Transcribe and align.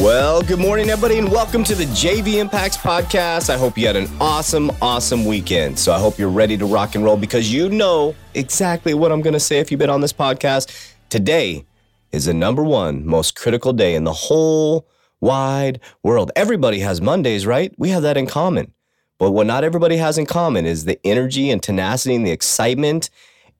Well, 0.00 0.40
good 0.40 0.58
morning, 0.58 0.88
everybody, 0.88 1.18
and 1.18 1.30
welcome 1.30 1.62
to 1.62 1.74
the 1.74 1.84
JV 1.84 2.36
Impacts 2.36 2.78
Podcast. 2.78 3.50
I 3.50 3.58
hope 3.58 3.76
you 3.76 3.86
had 3.86 3.96
an 3.96 4.08
awesome, 4.18 4.70
awesome 4.80 5.26
weekend. 5.26 5.78
So 5.78 5.92
I 5.92 5.98
hope 5.98 6.18
you're 6.18 6.30
ready 6.30 6.56
to 6.56 6.64
rock 6.64 6.94
and 6.94 7.04
roll 7.04 7.18
because 7.18 7.52
you 7.52 7.68
know 7.68 8.14
exactly 8.32 8.94
what 8.94 9.12
I'm 9.12 9.20
going 9.20 9.34
to 9.34 9.40
say 9.40 9.58
if 9.58 9.70
you've 9.70 9.78
been 9.78 9.90
on 9.90 10.00
this 10.00 10.14
podcast. 10.14 10.94
Today 11.10 11.66
is 12.12 12.24
the 12.24 12.32
number 12.32 12.64
one 12.64 13.04
most 13.04 13.36
critical 13.36 13.74
day 13.74 13.94
in 13.94 14.04
the 14.04 14.12
whole 14.14 14.88
wide 15.20 15.80
world. 16.02 16.32
Everybody 16.34 16.78
has 16.78 17.02
Mondays, 17.02 17.44
right? 17.44 17.74
We 17.76 17.90
have 17.90 18.02
that 18.02 18.16
in 18.16 18.26
common. 18.26 18.72
But 19.18 19.32
what 19.32 19.46
not 19.46 19.64
everybody 19.64 19.98
has 19.98 20.16
in 20.16 20.24
common 20.24 20.64
is 20.64 20.86
the 20.86 20.98
energy 21.06 21.50
and 21.50 21.62
tenacity 21.62 22.14
and 22.14 22.26
the 22.26 22.30
excitement 22.30 23.10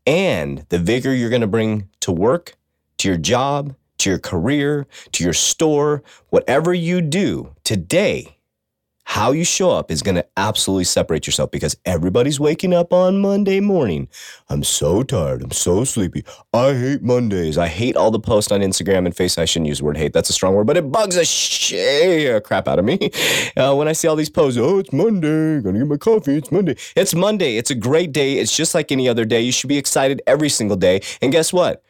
and 0.06 0.64
the 0.70 0.78
vigor 0.78 1.14
you're 1.14 1.28
going 1.28 1.42
to 1.42 1.46
bring 1.46 1.90
to 2.00 2.10
work, 2.12 2.54
to 2.96 3.08
your 3.08 3.18
job, 3.18 3.74
to 4.00 4.10
your 4.10 4.18
career, 4.18 4.86
to 5.12 5.24
your 5.24 5.32
store, 5.32 6.02
whatever 6.30 6.74
you 6.74 7.00
do 7.00 7.54
today, 7.64 8.36
how 9.04 9.32
you 9.32 9.44
show 9.44 9.72
up 9.72 9.90
is 9.90 10.02
going 10.02 10.14
to 10.14 10.24
absolutely 10.36 10.84
separate 10.84 11.26
yourself 11.26 11.50
because 11.50 11.76
everybody's 11.84 12.38
waking 12.38 12.72
up 12.72 12.92
on 12.92 13.18
Monday 13.18 13.58
morning. 13.58 14.06
I'm 14.48 14.62
so 14.62 15.02
tired. 15.02 15.42
I'm 15.42 15.50
so 15.50 15.82
sleepy. 15.82 16.24
I 16.52 16.74
hate 16.74 17.02
Mondays. 17.02 17.58
I 17.58 17.66
hate 17.66 17.96
all 17.96 18.12
the 18.12 18.20
posts 18.20 18.52
on 18.52 18.60
Instagram 18.60 19.06
and 19.06 19.16
Face. 19.16 19.36
I 19.36 19.46
shouldn't 19.46 19.66
use 19.66 19.78
the 19.78 19.84
word 19.84 19.96
hate. 19.96 20.12
That's 20.12 20.30
a 20.30 20.32
strong 20.32 20.54
word, 20.54 20.68
but 20.68 20.76
it 20.76 20.92
bugs 20.92 21.16
the 21.16 21.24
shit 21.24 22.44
crap 22.44 22.68
out 22.68 22.78
of 22.78 22.84
me 22.84 23.10
uh, 23.56 23.74
when 23.74 23.88
I 23.88 23.92
see 23.94 24.06
all 24.06 24.14
these 24.14 24.30
posts. 24.30 24.58
Oh, 24.60 24.78
it's 24.78 24.92
Monday. 24.92 25.60
Gonna 25.60 25.80
get 25.80 25.88
my 25.88 25.96
coffee. 25.96 26.36
It's 26.36 26.52
Monday. 26.52 26.76
It's 26.94 27.12
Monday. 27.12 27.56
It's 27.56 27.70
a 27.72 27.74
great 27.74 28.12
day. 28.12 28.38
It's 28.38 28.56
just 28.56 28.76
like 28.76 28.92
any 28.92 29.08
other 29.08 29.24
day. 29.24 29.40
You 29.40 29.50
should 29.50 29.68
be 29.68 29.78
excited 29.78 30.22
every 30.26 30.48
single 30.48 30.76
day. 30.76 31.00
And 31.20 31.32
guess 31.32 31.52
what? 31.52 31.82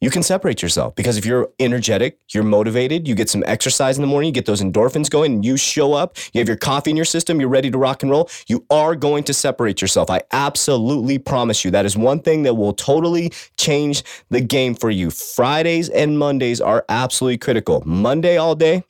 You 0.00 0.10
can 0.10 0.22
separate 0.22 0.62
yourself 0.62 0.94
because 0.94 1.16
if 1.16 1.26
you're 1.26 1.50
energetic, 1.58 2.18
you're 2.30 2.42
motivated, 2.42 3.06
you 3.06 3.14
get 3.14 3.28
some 3.28 3.44
exercise 3.46 3.98
in 3.98 4.02
the 4.02 4.06
morning, 4.06 4.28
you 4.28 4.32
get 4.32 4.46
those 4.46 4.62
endorphins 4.62 5.10
going, 5.10 5.34
and 5.34 5.44
you 5.44 5.56
show 5.56 5.92
up, 5.92 6.16
you 6.32 6.40
have 6.40 6.48
your 6.48 6.56
coffee 6.56 6.90
in 6.90 6.96
your 6.96 7.04
system, 7.04 7.38
you're 7.38 7.50
ready 7.50 7.70
to 7.70 7.78
rock 7.78 8.02
and 8.02 8.10
roll, 8.10 8.28
you 8.46 8.64
are 8.70 8.96
going 8.96 9.24
to 9.24 9.34
separate 9.34 9.80
yourself. 9.82 10.10
I 10.10 10.22
absolutely 10.32 11.18
promise 11.18 11.64
you. 11.64 11.70
That 11.70 11.84
is 11.84 11.96
one 11.96 12.20
thing 12.20 12.44
that 12.44 12.54
will 12.54 12.72
totally 12.72 13.32
change 13.56 14.02
the 14.30 14.40
game 14.40 14.74
for 14.74 14.90
you. 14.90 15.10
Fridays 15.10 15.88
and 15.90 16.18
Mondays 16.18 16.60
are 16.60 16.84
absolutely 16.88 17.38
critical. 17.38 17.82
Monday 17.84 18.38
all 18.38 18.54
day, 18.54 18.84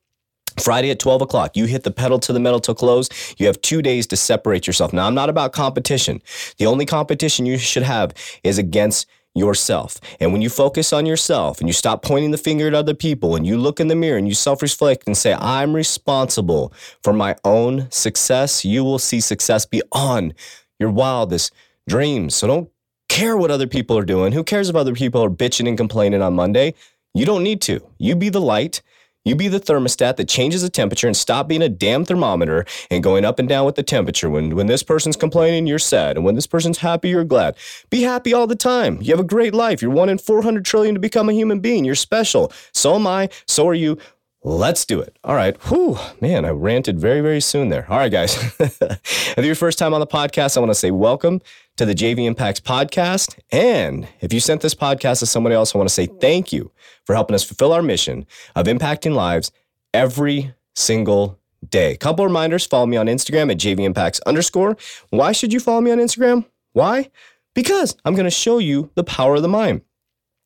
Friday 0.58 0.90
at 0.90 0.98
12 0.98 1.22
o'clock, 1.22 1.56
you 1.56 1.64
hit 1.64 1.84
the 1.84 1.90
pedal 1.90 2.18
to 2.20 2.32
the 2.32 2.40
metal 2.40 2.60
to 2.60 2.74
close. 2.74 3.08
You 3.38 3.46
have 3.46 3.60
two 3.62 3.82
days 3.82 4.06
to 4.08 4.16
separate 4.16 4.66
yourself. 4.66 4.92
Now, 4.92 5.06
I'm 5.06 5.14
not 5.14 5.30
about 5.30 5.52
competition. 5.52 6.22
The 6.58 6.66
only 6.66 6.86
competition 6.86 7.46
you 7.46 7.58
should 7.58 7.82
have 7.82 8.12
is 8.44 8.58
against 8.58 9.06
yourself. 9.34 10.00
And 10.18 10.32
when 10.32 10.42
you 10.42 10.48
focus 10.48 10.92
on 10.92 11.06
yourself 11.06 11.60
and 11.60 11.68
you 11.68 11.72
stop 11.72 12.02
pointing 12.02 12.30
the 12.30 12.38
finger 12.38 12.66
at 12.66 12.74
other 12.74 12.94
people 12.94 13.36
and 13.36 13.46
you 13.46 13.56
look 13.56 13.80
in 13.80 13.88
the 13.88 13.94
mirror 13.94 14.18
and 14.18 14.28
you 14.28 14.34
self 14.34 14.62
reflect 14.62 15.06
and 15.06 15.16
say, 15.16 15.34
I'm 15.34 15.74
responsible 15.74 16.72
for 17.02 17.12
my 17.12 17.36
own 17.44 17.90
success, 17.90 18.64
you 18.64 18.84
will 18.84 18.98
see 18.98 19.20
success 19.20 19.66
beyond 19.66 20.34
your 20.78 20.90
wildest 20.90 21.52
dreams. 21.88 22.34
So 22.34 22.46
don't 22.46 22.70
care 23.08 23.36
what 23.36 23.50
other 23.50 23.66
people 23.66 23.96
are 23.96 24.04
doing. 24.04 24.32
Who 24.32 24.44
cares 24.44 24.68
if 24.68 24.76
other 24.76 24.94
people 24.94 25.22
are 25.22 25.30
bitching 25.30 25.68
and 25.68 25.76
complaining 25.76 26.22
on 26.22 26.34
Monday? 26.34 26.74
You 27.14 27.26
don't 27.26 27.42
need 27.42 27.60
to. 27.62 27.80
You 27.98 28.14
be 28.16 28.28
the 28.28 28.40
light 28.40 28.82
you 29.24 29.34
be 29.34 29.48
the 29.48 29.60
thermostat 29.60 30.16
that 30.16 30.28
changes 30.28 30.62
the 30.62 30.70
temperature 30.70 31.06
and 31.06 31.16
stop 31.16 31.48
being 31.48 31.62
a 31.62 31.68
damn 31.68 32.04
thermometer 32.04 32.64
and 32.90 33.02
going 33.02 33.24
up 33.24 33.38
and 33.38 33.48
down 33.48 33.66
with 33.66 33.74
the 33.74 33.82
temperature. 33.82 34.30
When 34.30 34.56
when 34.56 34.66
this 34.66 34.82
person's 34.82 35.16
complaining, 35.16 35.66
you're 35.66 35.78
sad. 35.78 36.16
And 36.16 36.24
when 36.24 36.34
this 36.34 36.46
person's 36.46 36.78
happy, 36.78 37.10
you're 37.10 37.24
glad. 37.24 37.56
Be 37.90 38.02
happy 38.02 38.32
all 38.32 38.46
the 38.46 38.56
time. 38.56 38.98
You 39.02 39.12
have 39.12 39.20
a 39.20 39.24
great 39.24 39.54
life. 39.54 39.82
You're 39.82 39.90
one 39.90 40.08
in 40.08 40.18
400 40.18 40.64
trillion 40.64 40.94
to 40.94 41.00
become 41.00 41.28
a 41.28 41.32
human 41.32 41.60
being. 41.60 41.84
You're 41.84 41.94
special. 41.94 42.52
So 42.72 42.94
am 42.94 43.06
I. 43.06 43.28
So 43.46 43.68
are 43.68 43.74
you. 43.74 43.98
Let's 44.42 44.86
do 44.86 45.00
it. 45.00 45.18
All 45.22 45.34
right. 45.34 45.54
Whew, 45.64 45.98
man, 46.18 46.46
I 46.46 46.48
ranted 46.48 46.98
very, 46.98 47.20
very 47.20 47.42
soon 47.42 47.68
there. 47.68 47.86
All 47.90 47.98
right, 47.98 48.10
guys. 48.10 48.34
if 48.58 49.34
you're 49.36 49.44
your 49.44 49.54
first 49.54 49.78
time 49.78 49.92
on 49.92 50.00
the 50.00 50.06
podcast, 50.06 50.56
I 50.56 50.60
want 50.60 50.70
to 50.70 50.74
say 50.74 50.90
welcome 50.90 51.42
to 51.76 51.84
the 51.84 51.94
JV 51.94 52.24
Impacts 52.24 52.58
podcast. 52.58 53.38
And 53.52 54.08
if 54.22 54.32
you 54.32 54.40
sent 54.40 54.62
this 54.62 54.74
podcast 54.74 55.18
to 55.18 55.26
somebody 55.26 55.54
else, 55.54 55.74
I 55.74 55.78
want 55.78 55.90
to 55.90 55.94
say 55.94 56.06
thank 56.06 56.54
you 56.54 56.72
for 57.04 57.14
helping 57.14 57.34
us 57.34 57.44
fulfill 57.44 57.74
our 57.74 57.82
mission 57.82 58.24
of 58.56 58.64
impacting 58.64 59.14
lives 59.14 59.52
every 59.92 60.54
single 60.74 61.38
day. 61.68 61.98
Couple 61.98 62.24
reminders 62.24 62.64
follow 62.64 62.86
me 62.86 62.96
on 62.96 63.08
Instagram 63.08 63.50
at 63.50 63.58
JV 63.58 63.80
Impacts 63.80 64.20
underscore. 64.20 64.74
Why 65.10 65.32
should 65.32 65.52
you 65.52 65.60
follow 65.60 65.82
me 65.82 65.90
on 65.90 65.98
Instagram? 65.98 66.46
Why? 66.72 67.10
Because 67.54 67.94
I'm 68.06 68.14
going 68.14 68.24
to 68.24 68.30
show 68.30 68.56
you 68.56 68.90
the 68.94 69.04
power 69.04 69.34
of 69.34 69.42
the 69.42 69.48
mind. 69.48 69.82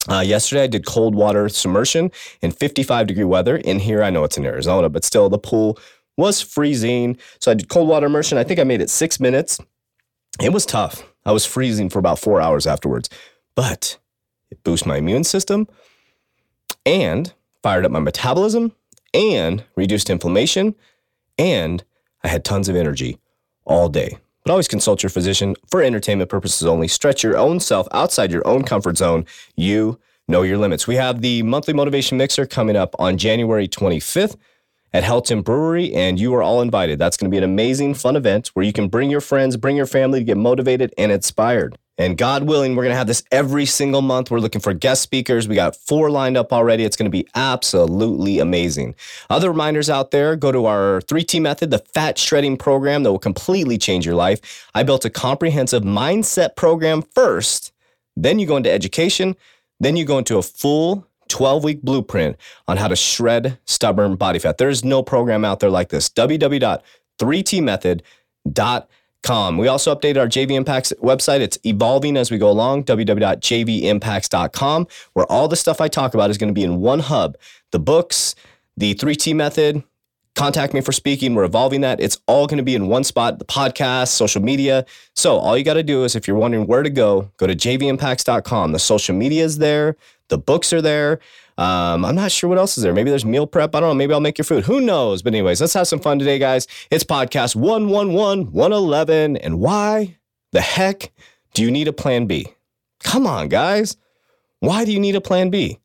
Uh, 0.08 0.20
yesterday, 0.20 0.64
I 0.64 0.66
did 0.66 0.86
cold 0.86 1.14
water 1.14 1.48
submersion 1.48 2.10
in 2.42 2.50
55 2.50 3.06
degree 3.06 3.24
weather. 3.24 3.56
In 3.56 3.78
here, 3.78 4.02
I 4.02 4.10
know 4.10 4.24
it's 4.24 4.36
in 4.36 4.44
Arizona, 4.44 4.88
but 4.88 5.04
still, 5.04 5.28
the 5.28 5.38
pool 5.38 5.78
was 6.16 6.40
freezing. 6.40 7.16
So 7.40 7.50
I 7.50 7.54
did 7.54 7.68
cold 7.68 7.88
water 7.88 8.06
immersion. 8.06 8.38
I 8.38 8.44
think 8.44 8.60
I 8.60 8.64
made 8.64 8.80
it 8.80 8.90
six 8.90 9.18
minutes. 9.18 9.58
It 10.40 10.52
was 10.52 10.66
tough. 10.66 11.04
I 11.24 11.32
was 11.32 11.46
freezing 11.46 11.88
for 11.88 11.98
about 11.98 12.18
four 12.18 12.40
hours 12.40 12.66
afterwards, 12.66 13.08
but 13.54 13.98
it 14.50 14.62
boosted 14.62 14.88
my 14.88 14.98
immune 14.98 15.24
system 15.24 15.66
and 16.84 17.32
fired 17.62 17.86
up 17.86 17.92
my 17.92 18.00
metabolism 18.00 18.72
and 19.14 19.64
reduced 19.74 20.10
inflammation. 20.10 20.74
And 21.38 21.82
I 22.22 22.28
had 22.28 22.44
tons 22.44 22.68
of 22.68 22.76
energy 22.76 23.18
all 23.64 23.88
day. 23.88 24.18
But 24.44 24.52
always 24.52 24.68
consult 24.68 25.02
your 25.02 25.10
physician 25.10 25.56
for 25.70 25.82
entertainment 25.82 26.28
purposes 26.28 26.66
only. 26.66 26.86
Stretch 26.86 27.22
your 27.22 27.36
own 27.36 27.60
self 27.60 27.88
outside 27.92 28.30
your 28.30 28.46
own 28.46 28.62
comfort 28.62 28.98
zone. 28.98 29.24
You 29.56 29.98
know 30.28 30.42
your 30.42 30.58
limits. 30.58 30.86
We 30.86 30.96
have 30.96 31.22
the 31.22 31.42
monthly 31.42 31.72
motivation 31.74 32.18
mixer 32.18 32.46
coming 32.46 32.76
up 32.76 32.94
on 32.98 33.16
January 33.16 33.66
25th 33.68 34.36
at 34.92 35.02
Helton 35.02 35.42
Brewery, 35.42 35.92
and 35.94 36.20
you 36.20 36.34
are 36.34 36.42
all 36.42 36.60
invited. 36.60 36.98
That's 36.98 37.16
going 37.16 37.30
to 37.30 37.34
be 37.34 37.38
an 37.38 37.44
amazing, 37.44 37.94
fun 37.94 38.16
event 38.16 38.48
where 38.48 38.64
you 38.64 38.72
can 38.72 38.88
bring 38.88 39.10
your 39.10 39.20
friends, 39.20 39.56
bring 39.56 39.76
your 39.76 39.86
family 39.86 40.20
to 40.20 40.24
get 40.24 40.36
motivated 40.36 40.94
and 40.96 41.10
inspired. 41.10 41.78
And 41.96 42.18
God 42.18 42.42
willing, 42.44 42.74
we're 42.74 42.82
going 42.82 42.92
to 42.92 42.98
have 42.98 43.06
this 43.06 43.22
every 43.30 43.66
single 43.66 44.02
month. 44.02 44.28
We're 44.28 44.40
looking 44.40 44.60
for 44.60 44.74
guest 44.74 45.02
speakers. 45.02 45.46
We 45.46 45.54
got 45.54 45.76
four 45.76 46.10
lined 46.10 46.36
up 46.36 46.52
already. 46.52 46.82
It's 46.84 46.96
going 46.96 47.06
to 47.06 47.10
be 47.10 47.28
absolutely 47.36 48.40
amazing. 48.40 48.96
Other 49.30 49.50
reminders 49.50 49.88
out 49.88 50.10
there 50.10 50.34
go 50.34 50.50
to 50.50 50.66
our 50.66 51.02
3T 51.02 51.40
method, 51.40 51.70
the 51.70 51.78
fat 51.78 52.18
shredding 52.18 52.56
program 52.56 53.04
that 53.04 53.12
will 53.12 53.20
completely 53.20 53.78
change 53.78 54.04
your 54.04 54.16
life. 54.16 54.68
I 54.74 54.82
built 54.82 55.04
a 55.04 55.10
comprehensive 55.10 55.84
mindset 55.84 56.56
program 56.56 57.02
first, 57.02 57.70
then 58.16 58.40
you 58.40 58.46
go 58.46 58.56
into 58.56 58.72
education, 58.72 59.36
then 59.78 59.96
you 59.96 60.04
go 60.04 60.18
into 60.18 60.38
a 60.38 60.42
full 60.42 61.06
12 61.28 61.64
week 61.64 61.82
blueprint 61.82 62.36
on 62.66 62.76
how 62.76 62.88
to 62.88 62.96
shred 62.96 63.58
stubborn 63.66 64.16
body 64.16 64.40
fat. 64.40 64.58
There 64.58 64.68
is 64.68 64.84
no 64.84 65.00
program 65.02 65.44
out 65.44 65.60
there 65.60 65.70
like 65.70 65.90
this. 65.90 66.08
www.3tmethod.com 66.08 68.88
Com. 69.24 69.58
We 69.58 69.66
also 69.68 69.94
updated 69.94 70.16
our 70.18 70.28
JV 70.28 70.52
Impacts 70.52 70.92
website. 71.02 71.40
It's 71.40 71.58
evolving 71.64 72.16
as 72.16 72.30
we 72.30 72.38
go 72.38 72.50
along, 72.50 72.84
www.jvimpacts.com, 72.84 74.86
where 75.14 75.32
all 75.32 75.48
the 75.48 75.56
stuff 75.56 75.80
I 75.80 75.88
talk 75.88 76.14
about 76.14 76.30
is 76.30 76.38
going 76.38 76.50
to 76.50 76.54
be 76.54 76.62
in 76.62 76.80
one 76.80 77.00
hub. 77.00 77.36
The 77.72 77.78
books, 77.78 78.34
the 78.76 78.94
3T 78.94 79.34
method, 79.34 79.82
contact 80.34 80.74
me 80.74 80.80
for 80.80 80.92
speaking. 80.92 81.34
We're 81.34 81.44
evolving 81.44 81.80
that. 81.82 82.00
It's 82.00 82.18
all 82.26 82.46
going 82.46 82.58
to 82.58 82.64
be 82.64 82.74
in 82.74 82.88
one 82.88 83.04
spot 83.04 83.38
the 83.38 83.44
podcast, 83.44 84.08
social 84.08 84.42
media. 84.42 84.84
So, 85.14 85.36
all 85.36 85.56
you 85.56 85.64
got 85.64 85.74
to 85.74 85.82
do 85.82 86.04
is 86.04 86.16
if 86.16 86.26
you're 86.26 86.36
wondering 86.36 86.66
where 86.66 86.82
to 86.82 86.90
go, 86.90 87.30
go 87.36 87.46
to 87.46 87.54
jvimpacts.com. 87.54 88.72
The 88.72 88.78
social 88.78 89.14
media 89.14 89.44
is 89.44 89.58
there, 89.58 89.96
the 90.28 90.38
books 90.38 90.72
are 90.72 90.82
there. 90.82 91.20
Um, 91.56 92.04
I'm 92.04 92.16
not 92.16 92.32
sure 92.32 92.48
what 92.48 92.58
else 92.58 92.76
is 92.76 92.82
there. 92.82 92.92
Maybe 92.92 93.10
there's 93.10 93.24
meal 93.24 93.46
prep. 93.46 93.74
I 93.76 93.80
don't 93.80 93.90
know. 93.90 93.94
Maybe 93.94 94.12
I'll 94.12 94.20
make 94.20 94.38
your 94.38 94.44
food. 94.44 94.64
Who 94.64 94.80
knows? 94.80 95.22
But, 95.22 95.34
anyways, 95.34 95.60
let's 95.60 95.74
have 95.74 95.86
some 95.86 96.00
fun 96.00 96.18
today, 96.18 96.38
guys. 96.38 96.66
It's 96.90 97.04
podcast 97.04 97.54
111, 97.54 98.50
111. 98.50 99.36
And 99.36 99.60
why 99.60 100.16
the 100.50 100.60
heck 100.60 101.12
do 101.52 101.62
you 101.62 101.70
need 101.70 101.86
a 101.86 101.92
plan 101.92 102.26
B? 102.26 102.48
Come 103.04 103.26
on, 103.26 103.48
guys. 103.48 103.96
Why 104.58 104.84
do 104.84 104.92
you 104.92 104.98
need 104.98 105.14
a 105.14 105.20
plan 105.20 105.50
B? 105.50 105.78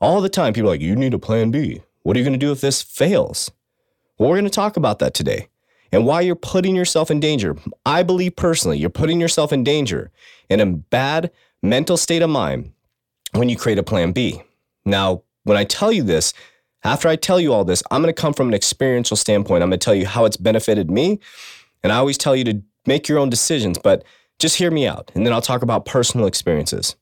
All 0.00 0.20
the 0.20 0.28
time, 0.28 0.52
people 0.52 0.68
are 0.68 0.74
like, 0.74 0.82
you 0.82 0.94
need 0.94 1.14
a 1.14 1.18
plan 1.18 1.50
B. 1.50 1.82
What 2.06 2.16
are 2.16 2.20
you 2.20 2.24
going 2.24 2.38
to 2.38 2.46
do 2.46 2.52
if 2.52 2.60
this 2.60 2.82
fails? 2.82 3.50
Well, 4.16 4.30
we're 4.30 4.36
going 4.36 4.44
to 4.44 4.50
talk 4.50 4.76
about 4.76 5.00
that 5.00 5.12
today 5.12 5.48
and 5.90 6.06
why 6.06 6.20
you're 6.20 6.36
putting 6.36 6.76
yourself 6.76 7.10
in 7.10 7.18
danger. 7.18 7.56
I 7.84 8.04
believe 8.04 8.36
personally, 8.36 8.78
you're 8.78 8.90
putting 8.90 9.20
yourself 9.20 9.52
in 9.52 9.64
danger 9.64 10.12
in 10.48 10.60
a 10.60 10.66
bad 10.66 11.32
mental 11.64 11.96
state 11.96 12.22
of 12.22 12.30
mind 12.30 12.70
when 13.32 13.48
you 13.48 13.56
create 13.56 13.78
a 13.78 13.82
plan 13.82 14.12
B. 14.12 14.40
Now, 14.84 15.24
when 15.42 15.56
I 15.56 15.64
tell 15.64 15.90
you 15.90 16.04
this, 16.04 16.32
after 16.84 17.08
I 17.08 17.16
tell 17.16 17.40
you 17.40 17.52
all 17.52 17.64
this, 17.64 17.82
I'm 17.90 18.02
going 18.02 18.14
to 18.14 18.20
come 18.20 18.34
from 18.34 18.46
an 18.46 18.54
experiential 18.54 19.16
standpoint. 19.16 19.64
I'm 19.64 19.70
going 19.70 19.80
to 19.80 19.84
tell 19.84 19.92
you 19.92 20.06
how 20.06 20.26
it's 20.26 20.36
benefited 20.36 20.88
me. 20.88 21.18
And 21.82 21.92
I 21.92 21.96
always 21.96 22.16
tell 22.16 22.36
you 22.36 22.44
to 22.44 22.62
make 22.86 23.08
your 23.08 23.18
own 23.18 23.30
decisions, 23.30 23.78
but 23.78 24.04
just 24.38 24.58
hear 24.58 24.70
me 24.70 24.86
out. 24.86 25.10
And 25.16 25.26
then 25.26 25.32
I'll 25.32 25.42
talk 25.42 25.62
about 25.62 25.86
personal 25.86 26.28
experiences. 26.28 26.94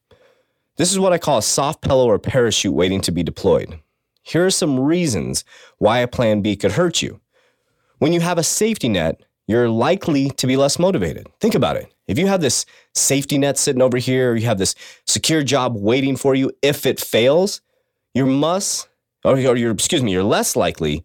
This 0.79 0.91
is 0.91 0.99
what 0.99 1.13
I 1.13 1.19
call 1.19 1.37
a 1.37 1.43
soft 1.43 1.83
pillow 1.83 2.07
or 2.07 2.19
parachute 2.19 2.73
waiting 2.73 3.03
to 3.03 3.13
be 3.13 3.23
deployed. 3.23 3.79
Here 4.25 4.45
are 4.45 4.51
some 4.51 4.81
reasons 4.81 5.45
why 5.79 5.99
a 5.99 6.09
plan 6.09 6.41
B 6.41 6.57
could 6.57 6.73
hurt 6.73 7.03
you. 7.03 7.21
When 7.99 8.13
you 8.13 8.21
have 8.21 8.39
a 8.39 8.43
safety 8.43 8.89
net, 8.89 9.21
you're 9.47 9.69
likely 9.69 10.31
to 10.31 10.47
be 10.47 10.57
less 10.57 10.79
motivated. 10.79 11.29
Think 11.41 11.55
about 11.55 11.77
it. 11.77 11.93
If 12.07 12.19
you 12.19 12.27
have 12.27 12.41
this 12.41 12.65
safety 12.95 13.37
net 13.37 13.59
sitting 13.59 13.83
over 13.83 13.99
here, 13.99 14.33
or 14.33 14.37
you 14.37 14.47
have 14.47 14.59
this 14.59 14.75
secure 15.07 15.43
job 15.43 15.77
waiting 15.77 16.17
for 16.17 16.35
you, 16.35 16.51
if 16.63 16.87
it 16.87 16.99
fails, 16.99 17.61
you 18.15 18.25
must, 18.25 18.89
or 19.25 19.39
you're, 19.39 19.73
excuse 19.73 20.03
me, 20.03 20.13
you're 20.13 20.23
less 20.23 20.57
likely 20.57 21.05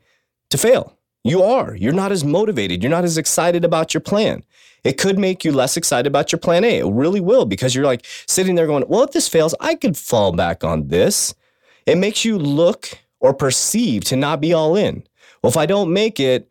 to 0.50 0.58
fail. 0.58 0.96
You 1.24 1.44
are. 1.44 1.76
You're 1.76 1.92
not 1.92 2.14
as 2.14 2.24
motivated. 2.24 2.82
You're 2.82 2.90
not 2.90 3.04
as 3.04 3.18
excited 3.18 3.66
about 3.66 3.94
your 3.94 4.02
plan. 4.02 4.44
It 4.86 4.98
could 4.98 5.20
make 5.20 5.44
you 5.44 5.52
less 5.52 5.76
excited 5.76 6.08
about 6.08 6.32
your 6.32 6.40
plan 6.40 6.64
A. 6.64 6.80
It 6.80 6.88
really 6.88 7.20
will 7.20 7.46
because 7.46 7.76
you're 7.76 7.86
like 7.86 8.06
sitting 8.28 8.56
there 8.56 8.68
going, 8.68 8.86
well, 8.88 9.04
if 9.04 9.12
this 9.12 9.28
fails, 9.28 9.54
I 9.60 9.76
could 9.76 9.98
fall 9.98 10.32
back 10.32 10.64
on 10.64 10.88
this. 10.88 11.36
It 11.86 11.98
makes 11.98 12.24
you 12.24 12.38
look 12.38 12.98
or 13.20 13.34
perceive 13.34 14.04
to 14.06 14.16
not 14.16 14.42
be 14.42 14.54
all 14.54 14.76
in. 14.76 15.04
Well, 15.42 15.50
if 15.50 15.58
I 15.58 15.66
don't 15.66 15.94
make 15.94 16.20
it, 16.20 16.50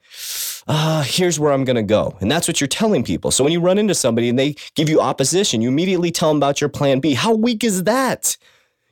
uh, 0.67 1.03
here's 1.03 1.41
where 1.41 1.53
I'm 1.53 1.65
going 1.65 1.76
to 1.76 1.82
go. 1.82 2.17
And 2.20 2.31
that's 2.31 2.47
what 2.47 2.61
you're 2.61 2.69
telling 2.69 3.03
people. 3.03 3.31
So 3.31 3.43
when 3.43 3.53
you 3.53 3.61
run 3.61 3.79
into 3.79 3.94
somebody 3.94 4.29
and 4.29 4.38
they 4.38 4.55
give 4.75 4.88
you 4.88 5.00
opposition, 5.00 5.62
you 5.62 5.69
immediately 5.69 6.11
tell 6.11 6.29
them 6.29 6.37
about 6.38 6.61
your 6.61 6.69
plan 6.69 7.00
B. 7.00 7.15
How 7.15 7.35
weak 7.35 7.65
is 7.65 7.85
that? 7.85 8.37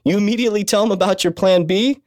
You 0.05 0.17
immediately 0.17 0.65
tell 0.65 0.83
them 0.83 0.93
about 0.93 1.25
your 1.25 1.33
plan 1.33 1.65
B? 1.65 2.03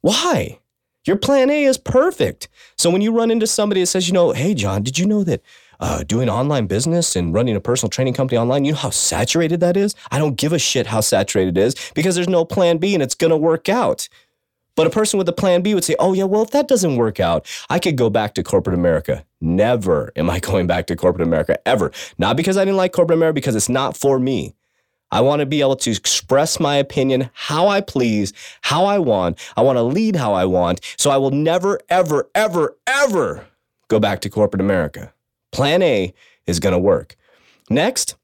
Why? 0.00 0.58
Your 1.04 1.16
plan 1.16 1.50
A 1.50 1.64
is 1.64 1.78
perfect. 1.78 2.48
So 2.76 2.90
when 2.90 3.00
you 3.00 3.12
run 3.12 3.30
into 3.30 3.46
somebody 3.46 3.80
that 3.80 3.86
says, 3.86 4.08
you 4.08 4.14
know, 4.14 4.32
hey, 4.32 4.54
John, 4.54 4.82
did 4.82 4.98
you 4.98 5.06
know 5.06 5.22
that 5.22 5.40
uh, 5.78 6.02
doing 6.02 6.28
online 6.28 6.66
business 6.66 7.14
and 7.14 7.32
running 7.32 7.54
a 7.54 7.60
personal 7.60 7.90
training 7.90 8.14
company 8.14 8.38
online, 8.38 8.64
you 8.64 8.72
know 8.72 8.78
how 8.78 8.90
saturated 8.90 9.60
that 9.60 9.76
is? 9.76 9.94
I 10.10 10.18
don't 10.18 10.36
give 10.36 10.52
a 10.52 10.58
shit 10.58 10.88
how 10.88 11.00
saturated 11.00 11.56
it 11.58 11.60
is 11.60 11.76
because 11.94 12.16
there's 12.16 12.28
no 12.28 12.44
plan 12.44 12.78
B 12.78 12.94
and 12.94 13.02
it's 13.02 13.14
going 13.14 13.30
to 13.30 13.36
work 13.36 13.68
out. 13.68 14.08
But 14.76 14.86
a 14.86 14.90
person 14.90 15.18
with 15.18 15.28
a 15.28 15.32
plan 15.32 15.62
B 15.62 15.74
would 15.74 15.84
say, 15.84 15.96
oh, 15.98 16.12
yeah, 16.12 16.24
well, 16.24 16.42
if 16.42 16.50
that 16.50 16.68
doesn't 16.68 16.96
work 16.96 17.18
out, 17.18 17.46
I 17.70 17.78
could 17.78 17.96
go 17.96 18.10
back 18.10 18.34
to 18.34 18.42
corporate 18.42 18.74
America. 18.78 19.24
Never 19.40 20.12
am 20.16 20.30
I 20.30 20.38
going 20.40 20.66
back 20.66 20.86
to 20.88 20.96
corporate 20.96 21.26
America, 21.26 21.58
ever. 21.66 21.90
Not 22.18 22.36
because 22.36 22.56
I 22.56 22.64
didn't 22.64 22.76
like 22.76 22.92
corporate 22.92 23.16
America, 23.16 23.34
because 23.34 23.56
it's 23.56 23.68
not 23.68 23.96
for 23.96 24.18
me. 24.18 24.54
I 25.10 25.20
want 25.20 25.40
to 25.40 25.46
be 25.46 25.60
able 25.60 25.76
to 25.76 25.90
express 25.90 26.60
my 26.60 26.76
opinion 26.76 27.30
how 27.32 27.68
I 27.68 27.80
please, 27.80 28.32
how 28.62 28.84
I 28.84 28.98
want. 28.98 29.38
I 29.56 29.62
want 29.62 29.76
to 29.76 29.82
lead 29.82 30.16
how 30.16 30.34
I 30.34 30.44
want. 30.44 30.80
So 30.98 31.10
I 31.10 31.16
will 31.16 31.30
never, 31.30 31.80
ever, 31.88 32.28
ever, 32.34 32.76
ever 32.86 33.46
go 33.88 34.00
back 34.00 34.20
to 34.22 34.28
corporate 34.28 34.60
America. 34.60 35.12
Plan 35.52 35.80
A 35.82 36.12
is 36.46 36.60
going 36.60 36.72
to 36.72 36.78
work. 36.78 37.16
Next, 37.70 38.16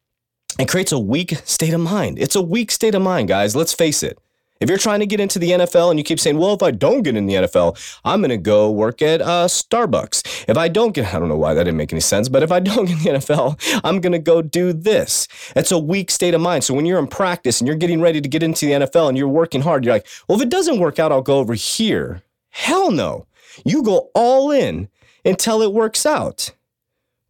it 0.59 0.69
creates 0.69 0.93
a 0.93 0.99
weak 0.99 1.37
state 1.45 1.73
of 1.73 1.81
mind. 1.81 2.19
It's 2.19 2.37
a 2.37 2.43
weak 2.43 2.71
state 2.71 2.95
of 2.95 3.03
mind, 3.03 3.29
guys. 3.29 3.57
Let's 3.57 3.73
face 3.73 4.03
it. 4.03 4.19
If 4.63 4.69
you're 4.69 4.79
trying 4.79 5.01
to 5.01 5.07
get 5.07 5.19
into 5.19 5.41
the 5.41 5.51
NFL 5.51 5.91
and 5.91 5.99
you 5.99 6.05
keep 6.05 6.21
saying, 6.21 6.39
well, 6.39 6.55
if 6.55 6.63
I 6.63 6.71
don't 6.71 7.03
get 7.03 7.17
in 7.17 7.27
the 7.27 7.35
NFL, 7.35 7.77
I'm 8.05 8.21
going 8.21 8.31
to 8.31 8.37
go 8.37 8.71
work 8.71 9.03
at 9.03 9.21
uh, 9.21 9.49
Starbucks. 9.49 10.45
If 10.49 10.57
I 10.57 10.69
don't 10.69 10.95
get, 10.95 11.13
I 11.13 11.19
don't 11.19 11.29
know 11.29 11.37
why 11.37 11.53
that 11.53 11.65
didn't 11.65 11.79
make 11.79 11.93
any 11.93 12.01
sense, 12.01 12.29
but 12.29 12.45
if 12.45 12.53
I 12.53 12.61
don't 12.61 12.85
get 12.87 12.99
in 12.99 13.03
the 13.03 13.19
NFL, 13.19 13.81
I'm 13.83 14.01
going 14.01 14.13
to 14.13 14.21
go 14.21 14.41
do 14.41 14.73
this. 14.73 15.27
It's 15.57 15.73
a 15.73 15.79
weak 15.79 16.13
state 16.13 16.33
of 16.33 16.41
mind. 16.41 16.63
So 16.63 16.75
when 16.75 16.87
you're 16.87 17.01
in 17.01 17.09
practice 17.09 17.61
and 17.61 17.67
you're 17.67 17.77
getting 17.77 18.01
ready 18.01 18.21
to 18.21 18.29
get 18.29 18.45
into 18.45 18.67
the 18.67 18.73
NFL 18.73 19.09
and 19.09 19.19
you're 19.19 19.27
working 19.27 19.63
hard, 19.63 19.85
you're 19.85 19.95
like, 19.95 20.07
well, 20.29 20.39
if 20.39 20.43
it 20.43 20.49
doesn't 20.49 20.79
work 20.79 21.01
out, 21.01 21.11
I'll 21.11 21.23
go 21.23 21.39
over 21.39 21.55
here. 21.55 22.23
Hell 22.51 22.93
no. 22.93 23.27
You 23.65 23.83
go 23.83 24.11
all 24.15 24.53
in 24.53 24.89
until 25.25 25.61
it 25.63 25.73
works 25.73 26.07
out. 26.07 26.51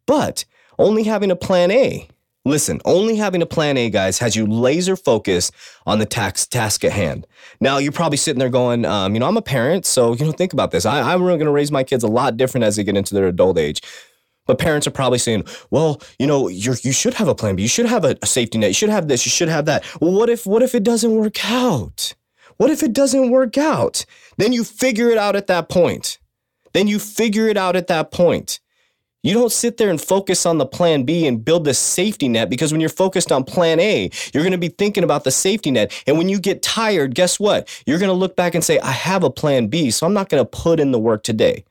But 0.05 0.45
only 0.77 1.03
having 1.03 1.31
a 1.31 1.35
plan 1.35 1.71
A 1.71 2.07
Listen, 2.45 2.81
only 2.83 3.15
having 3.15 3.41
a 3.41 3.45
plan 3.45 3.77
A, 3.77 3.89
guys, 3.89 4.19
has 4.19 4.35
you 4.35 4.45
laser 4.45 4.97
focused 4.97 5.53
on 5.85 5.99
the 5.99 6.05
tax 6.05 6.45
task 6.45 6.83
at 6.83 6.91
hand. 6.91 7.25
Now, 7.61 7.77
you're 7.77 7.93
probably 7.93 8.17
sitting 8.17 8.39
there 8.39 8.49
going, 8.49 8.83
um, 8.83 9.13
you 9.13 9.21
know, 9.21 9.27
I'm 9.27 9.37
a 9.37 9.41
parent, 9.41 9.85
so 9.85 10.13
you 10.13 10.25
know, 10.25 10.33
think 10.33 10.51
about 10.51 10.71
this. 10.71 10.85
I, 10.85 11.13
I'm 11.13 11.23
really 11.23 11.37
going 11.37 11.45
to 11.45 11.53
raise 11.53 11.71
my 11.71 11.83
kids 11.85 12.03
a 12.03 12.07
lot 12.09 12.35
different 12.35 12.65
as 12.65 12.75
they 12.75 12.83
get 12.83 12.97
into 12.97 13.13
their 13.13 13.27
adult 13.27 13.57
age. 13.57 13.81
But 14.45 14.59
parents 14.59 14.85
are 14.87 14.91
probably 14.91 15.19
saying, 15.19 15.45
well, 15.71 16.01
you 16.19 16.27
know, 16.27 16.49
you 16.49 16.75
you 16.81 16.91
should 16.91 17.13
have 17.13 17.29
a 17.29 17.35
plan 17.35 17.55
B. 17.55 17.61
You 17.61 17.69
should 17.69 17.85
have 17.85 18.03
a, 18.03 18.17
a 18.21 18.25
safety 18.25 18.57
net. 18.57 18.71
You 18.71 18.73
should 18.73 18.89
have 18.89 19.07
this. 19.07 19.25
You 19.25 19.29
should 19.29 19.47
have 19.47 19.65
that. 19.65 19.85
Well, 20.01 20.11
what 20.11 20.29
if 20.29 20.45
what 20.45 20.61
if 20.61 20.75
it 20.75 20.83
doesn't 20.83 21.15
work 21.15 21.49
out? 21.49 22.13
What 22.57 22.69
if 22.69 22.83
it 22.83 22.91
doesn't 22.91 23.31
work 23.31 23.57
out? 23.57 24.05
Then 24.37 24.51
you 24.51 24.65
figure 24.65 25.09
it 25.09 25.17
out 25.17 25.37
at 25.37 25.47
that 25.47 25.69
point. 25.69 26.19
Then 26.73 26.87
you 26.87 26.99
figure 26.99 27.47
it 27.47 27.55
out 27.55 27.77
at 27.77 27.87
that 27.87 28.11
point. 28.11 28.59
You 29.25 29.33
don't 29.33 29.53
sit 29.53 29.77
there 29.77 29.89
and 29.89 30.01
focus 30.01 30.45
on 30.45 30.57
the 30.57 30.65
plan 30.65 31.03
B 31.03 31.25
and 31.25 31.45
build 31.45 31.63
the 31.63 31.73
safety 31.73 32.27
net 32.27 32.49
because 32.49 32.73
when 32.73 32.81
you're 32.81 32.89
focused 32.89 33.31
on 33.31 33.45
plan 33.45 33.79
A, 33.79 34.09
you're 34.33 34.43
going 34.43 34.51
to 34.51 34.57
be 34.57 34.67
thinking 34.67 35.05
about 35.05 35.23
the 35.23 35.31
safety 35.31 35.71
net. 35.71 35.93
And 36.05 36.17
when 36.17 36.27
you 36.27 36.41
get 36.41 36.61
tired, 36.61 37.15
guess 37.15 37.39
what? 37.39 37.69
You're 37.85 37.99
going 37.99 38.09
to 38.09 38.13
look 38.13 38.35
back 38.35 38.53
and 38.53 38.61
say, 38.61 38.79
I 38.79 38.91
have 38.91 39.23
a 39.23 39.29
plan 39.29 39.67
B, 39.67 39.91
so 39.91 40.05
I'm 40.05 40.13
not 40.13 40.27
going 40.27 40.43
to 40.43 40.45
put 40.45 40.77
in 40.77 40.91
the 40.91 40.99
work 40.99 41.23
today. 41.23 41.63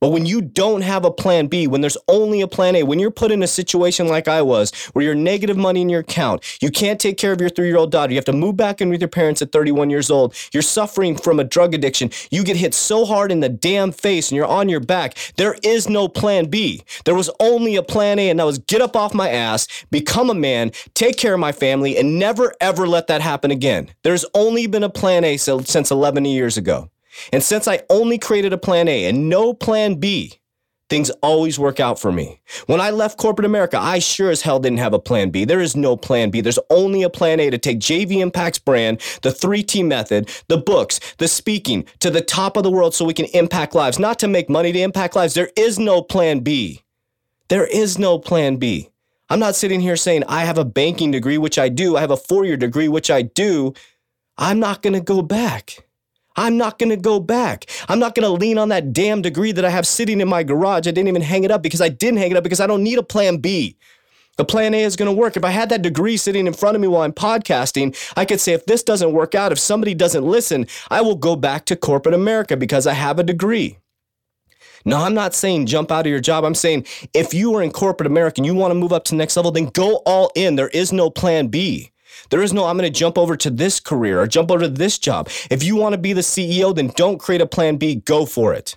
But 0.00 0.10
when 0.10 0.26
you 0.26 0.40
don't 0.40 0.82
have 0.82 1.04
a 1.04 1.10
plan 1.10 1.48
B, 1.48 1.66
when 1.66 1.80
there's 1.80 1.96
only 2.06 2.40
a 2.40 2.46
plan 2.46 2.76
A, 2.76 2.84
when 2.84 3.00
you're 3.00 3.10
put 3.10 3.32
in 3.32 3.42
a 3.42 3.48
situation 3.48 4.06
like 4.06 4.28
I 4.28 4.42
was, 4.42 4.72
where 4.92 5.04
you're 5.04 5.14
negative 5.14 5.56
money 5.56 5.82
in 5.82 5.88
your 5.88 6.00
account, 6.00 6.44
you 6.62 6.70
can't 6.70 7.00
take 7.00 7.18
care 7.18 7.32
of 7.32 7.40
your 7.40 7.50
three 7.50 7.66
year 7.66 7.76
old 7.76 7.90
daughter, 7.90 8.12
you 8.12 8.16
have 8.18 8.24
to 8.26 8.32
move 8.32 8.56
back 8.56 8.80
in 8.80 8.90
with 8.90 9.00
your 9.00 9.08
parents 9.08 9.42
at 9.42 9.50
31 9.50 9.90
years 9.90 10.10
old, 10.10 10.34
you're 10.52 10.62
suffering 10.62 11.16
from 11.16 11.40
a 11.40 11.44
drug 11.44 11.74
addiction, 11.74 12.10
you 12.30 12.44
get 12.44 12.56
hit 12.56 12.74
so 12.74 13.04
hard 13.04 13.32
in 13.32 13.40
the 13.40 13.48
damn 13.48 13.90
face 13.90 14.30
and 14.30 14.36
you're 14.36 14.46
on 14.46 14.68
your 14.68 14.80
back, 14.80 15.16
there 15.36 15.56
is 15.64 15.88
no 15.88 16.06
plan 16.06 16.46
B. 16.46 16.82
There 17.04 17.14
was 17.14 17.30
only 17.40 17.74
a 17.76 17.82
plan 17.82 18.18
A, 18.18 18.30
and 18.30 18.38
that 18.38 18.46
was 18.46 18.58
get 18.58 18.80
up 18.80 18.94
off 18.94 19.14
my 19.14 19.28
ass, 19.30 19.66
become 19.90 20.30
a 20.30 20.34
man, 20.34 20.70
take 20.94 21.16
care 21.16 21.34
of 21.34 21.40
my 21.40 21.52
family, 21.52 21.96
and 21.96 22.18
never 22.18 22.54
ever 22.60 22.86
let 22.86 23.08
that 23.08 23.20
happen 23.20 23.50
again. 23.50 23.90
There's 24.04 24.24
only 24.34 24.66
been 24.68 24.84
a 24.84 24.90
plan 24.90 25.24
A 25.24 25.36
since 25.36 25.90
11 25.90 26.24
years 26.24 26.56
ago. 26.56 26.90
And 27.32 27.42
since 27.42 27.68
I 27.68 27.82
only 27.90 28.18
created 28.18 28.52
a 28.52 28.58
plan 28.58 28.88
A 28.88 29.06
and 29.06 29.28
no 29.28 29.54
plan 29.54 29.96
B, 29.96 30.38
things 30.88 31.10
always 31.22 31.58
work 31.58 31.80
out 31.80 31.98
for 31.98 32.10
me. 32.10 32.40
When 32.66 32.80
I 32.80 32.90
left 32.90 33.18
corporate 33.18 33.44
America, 33.44 33.78
I 33.78 33.98
sure 33.98 34.30
as 34.30 34.42
hell 34.42 34.58
didn't 34.58 34.78
have 34.78 34.94
a 34.94 34.98
plan 34.98 35.30
B. 35.30 35.44
There 35.44 35.60
is 35.60 35.76
no 35.76 35.96
plan 35.96 36.30
B. 36.30 36.40
There's 36.40 36.58
only 36.70 37.02
a 37.02 37.10
plan 37.10 37.40
A 37.40 37.50
to 37.50 37.58
take 37.58 37.78
JV 37.78 38.18
Impact's 38.18 38.58
brand, 38.58 39.00
the 39.22 39.30
3T 39.30 39.84
method, 39.84 40.30
the 40.48 40.56
books, 40.56 41.00
the 41.18 41.28
speaking 41.28 41.84
to 42.00 42.10
the 42.10 42.20
top 42.20 42.56
of 42.56 42.62
the 42.62 42.70
world 42.70 42.94
so 42.94 43.04
we 43.04 43.14
can 43.14 43.26
impact 43.26 43.74
lives, 43.74 43.98
not 43.98 44.18
to 44.20 44.28
make 44.28 44.48
money 44.48 44.72
to 44.72 44.80
impact 44.80 45.14
lives. 45.14 45.34
There 45.34 45.50
is 45.56 45.78
no 45.78 46.02
plan 46.02 46.40
B. 46.40 46.82
There 47.48 47.66
is 47.66 47.98
no 47.98 48.18
plan 48.18 48.56
B. 48.56 48.90
I'm 49.30 49.38
not 49.38 49.56
sitting 49.56 49.80
here 49.80 49.96
saying 49.96 50.24
I 50.26 50.44
have 50.44 50.58
a 50.58 50.64
banking 50.64 51.10
degree, 51.10 51.38
which 51.38 51.58
I 51.58 51.68
do. 51.68 51.96
I 51.96 52.00
have 52.00 52.10
a 52.10 52.16
four 52.16 52.44
year 52.44 52.56
degree, 52.56 52.88
which 52.88 53.10
I 53.10 53.22
do. 53.22 53.74
I'm 54.38 54.58
not 54.58 54.82
going 54.82 54.94
to 54.94 55.00
go 55.00 55.20
back. 55.20 55.87
I'm 56.38 56.56
not 56.56 56.78
going 56.78 56.90
to 56.90 56.96
go 56.96 57.18
back. 57.18 57.66
I'm 57.88 57.98
not 57.98 58.14
going 58.14 58.22
to 58.22 58.30
lean 58.30 58.58
on 58.58 58.68
that 58.68 58.92
damn 58.92 59.22
degree 59.22 59.50
that 59.50 59.64
I 59.64 59.70
have 59.70 59.86
sitting 59.86 60.20
in 60.20 60.28
my 60.28 60.44
garage. 60.44 60.86
I 60.86 60.92
didn't 60.92 61.08
even 61.08 61.20
hang 61.20 61.42
it 61.42 61.50
up 61.50 61.62
because 61.62 61.80
I 61.80 61.88
didn't 61.88 62.18
hang 62.18 62.30
it 62.30 62.36
up 62.36 62.44
because 62.44 62.60
I 62.60 62.66
don't 62.68 62.84
need 62.84 62.98
a 62.98 63.02
plan 63.02 63.38
B. 63.38 63.76
The 64.36 64.44
plan 64.44 64.72
A 64.72 64.84
is 64.84 64.94
going 64.94 65.12
to 65.12 65.20
work. 65.20 65.36
If 65.36 65.44
I 65.44 65.50
had 65.50 65.68
that 65.70 65.82
degree 65.82 66.16
sitting 66.16 66.46
in 66.46 66.52
front 66.52 66.76
of 66.76 66.80
me 66.80 66.86
while 66.86 67.02
I'm 67.02 67.12
podcasting, 67.12 67.96
I 68.16 68.24
could 68.24 68.40
say, 68.40 68.52
if 68.52 68.66
this 68.66 68.84
doesn't 68.84 69.12
work 69.12 69.34
out, 69.34 69.50
if 69.50 69.58
somebody 69.58 69.94
doesn't 69.94 70.24
listen, 70.24 70.68
I 70.90 71.00
will 71.00 71.16
go 71.16 71.34
back 71.34 71.64
to 71.66 71.76
corporate 71.76 72.14
America 72.14 72.56
because 72.56 72.86
I 72.86 72.92
have 72.92 73.18
a 73.18 73.24
degree. 73.24 73.78
No, 74.84 74.98
I'm 74.98 75.14
not 75.14 75.34
saying 75.34 75.66
jump 75.66 75.90
out 75.90 76.06
of 76.06 76.10
your 76.10 76.20
job. 76.20 76.44
I'm 76.44 76.54
saying 76.54 76.86
if 77.14 77.34
you 77.34 77.52
are 77.56 77.62
in 77.64 77.72
corporate 77.72 78.06
America 78.06 78.38
and 78.38 78.46
you 78.46 78.54
want 78.54 78.70
to 78.70 78.76
move 78.76 78.92
up 78.92 79.02
to 79.06 79.10
the 79.10 79.18
next 79.18 79.36
level, 79.36 79.50
then 79.50 79.66
go 79.66 79.96
all 80.06 80.30
in. 80.36 80.54
There 80.54 80.68
is 80.68 80.92
no 80.92 81.10
plan 81.10 81.48
B. 81.48 81.90
There 82.30 82.42
is 82.42 82.52
no, 82.52 82.66
I'm 82.66 82.76
going 82.76 82.92
to 82.92 82.98
jump 82.98 83.18
over 83.18 83.36
to 83.36 83.50
this 83.50 83.80
career 83.80 84.20
or 84.20 84.26
jump 84.26 84.50
over 84.50 84.62
to 84.62 84.68
this 84.68 84.98
job. 84.98 85.28
If 85.50 85.62
you 85.62 85.76
want 85.76 85.94
to 85.94 85.98
be 85.98 86.12
the 86.12 86.20
CEO, 86.20 86.74
then 86.74 86.88
don't 86.96 87.18
create 87.18 87.40
a 87.40 87.46
plan 87.46 87.76
B. 87.76 87.96
Go 87.96 88.26
for 88.26 88.52
it. 88.54 88.76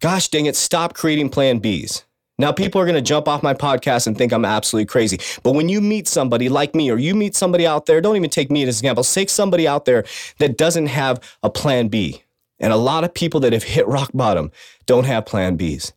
Gosh 0.00 0.28
dang 0.28 0.46
it, 0.46 0.56
stop 0.56 0.94
creating 0.94 1.30
plan 1.30 1.60
Bs. 1.60 2.04
Now, 2.38 2.52
people 2.52 2.80
are 2.80 2.84
going 2.84 2.96
to 2.96 3.00
jump 3.02 3.28
off 3.28 3.42
my 3.42 3.54
podcast 3.54 4.06
and 4.06 4.16
think 4.16 4.30
I'm 4.30 4.44
absolutely 4.44 4.86
crazy. 4.86 5.18
But 5.42 5.52
when 5.52 5.70
you 5.70 5.80
meet 5.80 6.06
somebody 6.06 6.50
like 6.50 6.74
me, 6.74 6.90
or 6.90 6.98
you 6.98 7.14
meet 7.14 7.34
somebody 7.34 7.66
out 7.66 7.86
there, 7.86 8.02
don't 8.02 8.16
even 8.16 8.28
take 8.28 8.50
me 8.50 8.62
as 8.62 8.66
an 8.66 8.84
example, 8.84 9.04
take 9.04 9.30
somebody 9.30 9.66
out 9.66 9.86
there 9.86 10.04
that 10.38 10.58
doesn't 10.58 10.88
have 10.88 11.18
a 11.42 11.48
plan 11.48 11.88
B. 11.88 12.22
And 12.58 12.74
a 12.74 12.76
lot 12.76 13.04
of 13.04 13.14
people 13.14 13.40
that 13.40 13.54
have 13.54 13.62
hit 13.62 13.86
rock 13.88 14.10
bottom 14.12 14.50
don't 14.84 15.04
have 15.04 15.24
plan 15.24 15.56
Bs. 15.56 15.92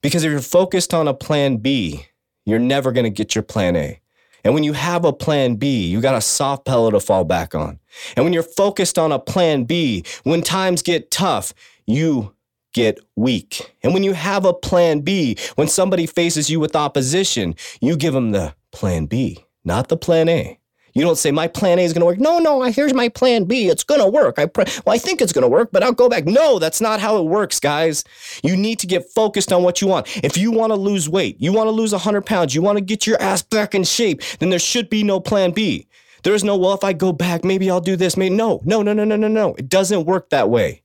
Because 0.00 0.22
if 0.22 0.30
you're 0.30 0.40
focused 0.40 0.94
on 0.94 1.08
a 1.08 1.14
plan 1.14 1.56
B, 1.56 2.06
you're 2.44 2.60
never 2.60 2.92
going 2.92 3.04
to 3.04 3.10
get 3.10 3.34
your 3.34 3.42
plan 3.42 3.74
A. 3.74 4.00
And 4.46 4.54
when 4.54 4.62
you 4.62 4.74
have 4.74 5.04
a 5.04 5.12
plan 5.12 5.56
B, 5.56 5.88
you 5.88 6.00
got 6.00 6.14
a 6.14 6.20
soft 6.20 6.66
pillow 6.66 6.92
to 6.92 7.00
fall 7.00 7.24
back 7.24 7.52
on. 7.52 7.80
And 8.14 8.24
when 8.24 8.32
you're 8.32 8.44
focused 8.44 8.96
on 8.96 9.10
a 9.10 9.18
plan 9.18 9.64
B, 9.64 10.04
when 10.22 10.40
times 10.40 10.82
get 10.82 11.10
tough, 11.10 11.52
you 11.84 12.32
get 12.72 13.00
weak. 13.16 13.74
And 13.82 13.92
when 13.92 14.04
you 14.04 14.12
have 14.12 14.44
a 14.44 14.54
plan 14.54 15.00
B, 15.00 15.36
when 15.56 15.66
somebody 15.66 16.06
faces 16.06 16.48
you 16.48 16.60
with 16.60 16.76
opposition, 16.76 17.56
you 17.80 17.96
give 17.96 18.14
them 18.14 18.30
the 18.30 18.54
plan 18.70 19.06
B, 19.06 19.44
not 19.64 19.88
the 19.88 19.96
plan 19.96 20.28
A. 20.28 20.60
You 20.96 21.02
don't 21.02 21.18
say, 21.18 21.30
my 21.30 21.46
plan 21.46 21.78
A 21.78 21.82
is 21.82 21.92
going 21.92 22.00
to 22.00 22.06
work. 22.06 22.18
No, 22.18 22.38
no, 22.38 22.62
here's 22.62 22.94
my 22.94 23.10
plan 23.10 23.44
B. 23.44 23.68
It's 23.68 23.84
going 23.84 24.00
to 24.00 24.08
work. 24.08 24.38
I 24.38 24.46
well, 24.56 24.94
I 24.94 24.96
think 24.96 25.20
it's 25.20 25.30
going 25.30 25.42
to 25.42 25.48
work, 25.48 25.68
but 25.70 25.82
I'll 25.82 25.92
go 25.92 26.08
back. 26.08 26.24
No, 26.24 26.58
that's 26.58 26.80
not 26.80 27.00
how 27.00 27.18
it 27.18 27.26
works, 27.26 27.60
guys. 27.60 28.02
You 28.42 28.56
need 28.56 28.78
to 28.78 28.86
get 28.86 29.04
focused 29.10 29.52
on 29.52 29.62
what 29.62 29.82
you 29.82 29.88
want. 29.88 30.06
If 30.24 30.38
you 30.38 30.50
want 30.50 30.70
to 30.70 30.74
lose 30.74 31.06
weight, 31.06 31.36
you 31.38 31.52
want 31.52 31.66
to 31.66 31.70
lose 31.70 31.92
100 31.92 32.24
pounds, 32.24 32.54
you 32.54 32.62
want 32.62 32.78
to 32.78 32.80
get 32.80 33.06
your 33.06 33.20
ass 33.20 33.42
back 33.42 33.74
in 33.74 33.84
shape, 33.84 34.22
then 34.38 34.48
there 34.48 34.58
should 34.58 34.88
be 34.88 35.04
no 35.04 35.20
plan 35.20 35.50
B. 35.50 35.86
There's 36.22 36.42
no, 36.42 36.56
well, 36.56 36.72
if 36.72 36.82
I 36.82 36.94
go 36.94 37.12
back, 37.12 37.44
maybe 37.44 37.70
I'll 37.70 37.82
do 37.82 37.96
this. 37.96 38.16
Maybe 38.16 38.34
no, 38.34 38.62
no, 38.64 38.80
no, 38.80 38.94
no, 38.94 39.04
no, 39.04 39.16
no, 39.16 39.28
no. 39.28 39.54
It 39.56 39.68
doesn't 39.68 40.06
work 40.06 40.30
that 40.30 40.48
way. 40.48 40.80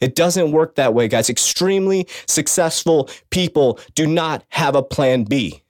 It 0.00 0.16
doesn't 0.16 0.50
work 0.50 0.74
that 0.74 0.92
way, 0.92 1.06
guys. 1.06 1.30
Extremely 1.30 2.08
successful 2.26 3.08
people 3.30 3.78
do 3.94 4.08
not 4.08 4.42
have 4.48 4.74
a 4.74 4.82
plan 4.82 5.22
B. 5.22 5.61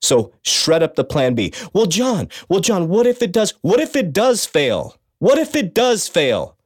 So 0.00 0.32
shred 0.42 0.82
up 0.82 0.94
the 0.94 1.04
plan 1.04 1.34
B. 1.34 1.52
Well, 1.72 1.86
John, 1.86 2.28
well, 2.48 2.60
John, 2.60 2.88
what 2.88 3.06
if 3.06 3.22
it 3.22 3.32
does? 3.32 3.54
What 3.62 3.80
if 3.80 3.96
it 3.96 4.12
does 4.12 4.46
fail? 4.46 4.96
What 5.18 5.38
if 5.38 5.56
it 5.56 5.74
does 5.74 6.08
fail? 6.08 6.56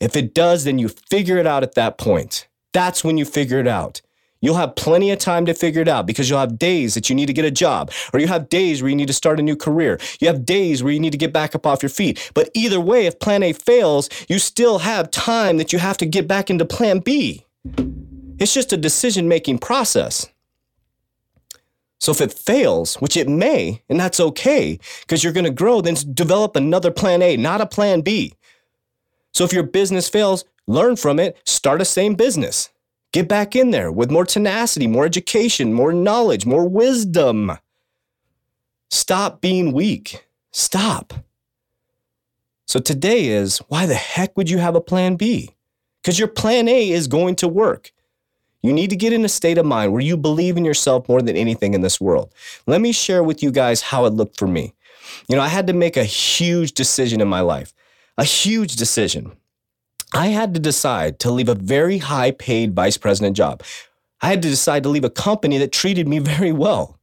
If 0.00 0.16
it 0.16 0.34
does, 0.34 0.64
then 0.64 0.78
you 0.78 0.88
figure 0.88 1.36
it 1.36 1.46
out 1.46 1.62
at 1.62 1.74
that 1.74 1.98
point. 1.98 2.48
That's 2.72 3.04
when 3.04 3.18
you 3.18 3.24
figure 3.24 3.60
it 3.60 3.68
out. 3.68 4.00
You'll 4.40 4.56
have 4.56 4.74
plenty 4.74 5.10
of 5.10 5.18
time 5.18 5.44
to 5.46 5.54
figure 5.54 5.82
it 5.82 5.88
out 5.88 6.06
because 6.06 6.30
you'll 6.30 6.40
have 6.40 6.58
days 6.58 6.94
that 6.94 7.10
you 7.10 7.14
need 7.14 7.26
to 7.26 7.34
get 7.34 7.44
a 7.44 7.50
job, 7.50 7.90
or 8.14 8.20
you 8.20 8.26
have 8.26 8.48
days 8.48 8.80
where 8.80 8.88
you 8.88 8.96
need 8.96 9.08
to 9.08 9.12
start 9.12 9.38
a 9.38 9.42
new 9.42 9.56
career. 9.56 10.00
You 10.18 10.28
have 10.28 10.46
days 10.46 10.82
where 10.82 10.92
you 10.92 11.00
need 11.00 11.12
to 11.12 11.18
get 11.18 11.32
back 11.32 11.54
up 11.54 11.66
off 11.66 11.82
your 11.82 11.90
feet. 11.90 12.30
But 12.32 12.48
either 12.54 12.80
way, 12.80 13.04
if 13.04 13.20
plan 13.20 13.42
A 13.42 13.52
fails, 13.52 14.08
you 14.28 14.38
still 14.38 14.78
have 14.78 15.10
time 15.10 15.58
that 15.58 15.74
you 15.74 15.78
have 15.78 15.98
to 15.98 16.06
get 16.06 16.26
back 16.26 16.48
into 16.48 16.64
plan 16.64 17.00
B. 17.00 17.44
It's 18.38 18.54
just 18.54 18.72
a 18.72 18.78
decision 18.78 19.28
making 19.28 19.58
process. 19.58 20.26
So 22.00 22.12
if 22.12 22.20
it 22.22 22.32
fails, 22.32 22.94
which 22.96 23.16
it 23.16 23.28
may, 23.28 23.82
and 23.90 24.00
that's 24.00 24.20
okay, 24.20 24.78
because 25.02 25.22
you're 25.22 25.34
going 25.34 25.44
to 25.44 25.50
grow, 25.50 25.82
then 25.82 25.96
develop 26.14 26.56
another 26.56 26.90
plan 26.90 27.20
A, 27.20 27.36
not 27.36 27.60
a 27.60 27.66
plan 27.66 28.00
B. 28.00 28.34
So 29.32 29.44
if 29.44 29.52
your 29.52 29.62
business 29.62 30.08
fails, 30.08 30.44
learn 30.66 30.96
from 30.96 31.20
it, 31.20 31.36
start 31.44 31.82
a 31.82 31.84
same 31.84 32.14
business. 32.14 32.70
Get 33.12 33.28
back 33.28 33.54
in 33.54 33.70
there 33.70 33.92
with 33.92 34.10
more 34.10 34.24
tenacity, 34.24 34.86
more 34.86 35.04
education, 35.04 35.74
more 35.74 35.92
knowledge, 35.92 36.46
more 36.46 36.66
wisdom. 36.66 37.52
Stop 38.88 39.40
being 39.40 39.72
weak. 39.72 40.26
Stop. 40.52 41.12
So 42.66 42.80
today 42.80 43.26
is 43.26 43.58
why 43.68 43.86
the 43.86 43.94
heck 43.94 44.36
would 44.36 44.48
you 44.48 44.58
have 44.58 44.74
a 44.74 44.80
plan 44.80 45.16
B? 45.16 45.50
Because 46.02 46.18
your 46.18 46.28
plan 46.28 46.66
A 46.66 46.90
is 46.90 47.08
going 47.08 47.36
to 47.36 47.48
work. 47.48 47.92
You 48.62 48.72
need 48.72 48.90
to 48.90 48.96
get 48.96 49.12
in 49.12 49.24
a 49.24 49.28
state 49.28 49.58
of 49.58 49.64
mind 49.64 49.92
where 49.92 50.02
you 50.02 50.16
believe 50.16 50.56
in 50.56 50.64
yourself 50.64 51.08
more 51.08 51.22
than 51.22 51.36
anything 51.36 51.74
in 51.74 51.80
this 51.80 52.00
world. 52.00 52.32
Let 52.66 52.80
me 52.80 52.92
share 52.92 53.22
with 53.22 53.42
you 53.42 53.50
guys 53.50 53.80
how 53.80 54.04
it 54.04 54.12
looked 54.12 54.38
for 54.38 54.46
me. 54.46 54.74
You 55.28 55.36
know, 55.36 55.42
I 55.42 55.48
had 55.48 55.66
to 55.68 55.72
make 55.72 55.96
a 55.96 56.04
huge 56.04 56.72
decision 56.72 57.20
in 57.20 57.28
my 57.28 57.40
life, 57.40 57.72
a 58.18 58.24
huge 58.24 58.76
decision. 58.76 59.32
I 60.12 60.28
had 60.28 60.54
to 60.54 60.60
decide 60.60 61.18
to 61.20 61.30
leave 61.30 61.48
a 61.48 61.54
very 61.54 61.98
high 61.98 62.32
paid 62.32 62.74
vice 62.74 62.96
president 62.96 63.36
job. 63.36 63.62
I 64.20 64.28
had 64.28 64.42
to 64.42 64.48
decide 64.48 64.82
to 64.82 64.88
leave 64.88 65.04
a 65.04 65.10
company 65.10 65.58
that 65.58 65.72
treated 65.72 66.08
me 66.08 66.18
very 66.36 66.52
well, 66.52 66.98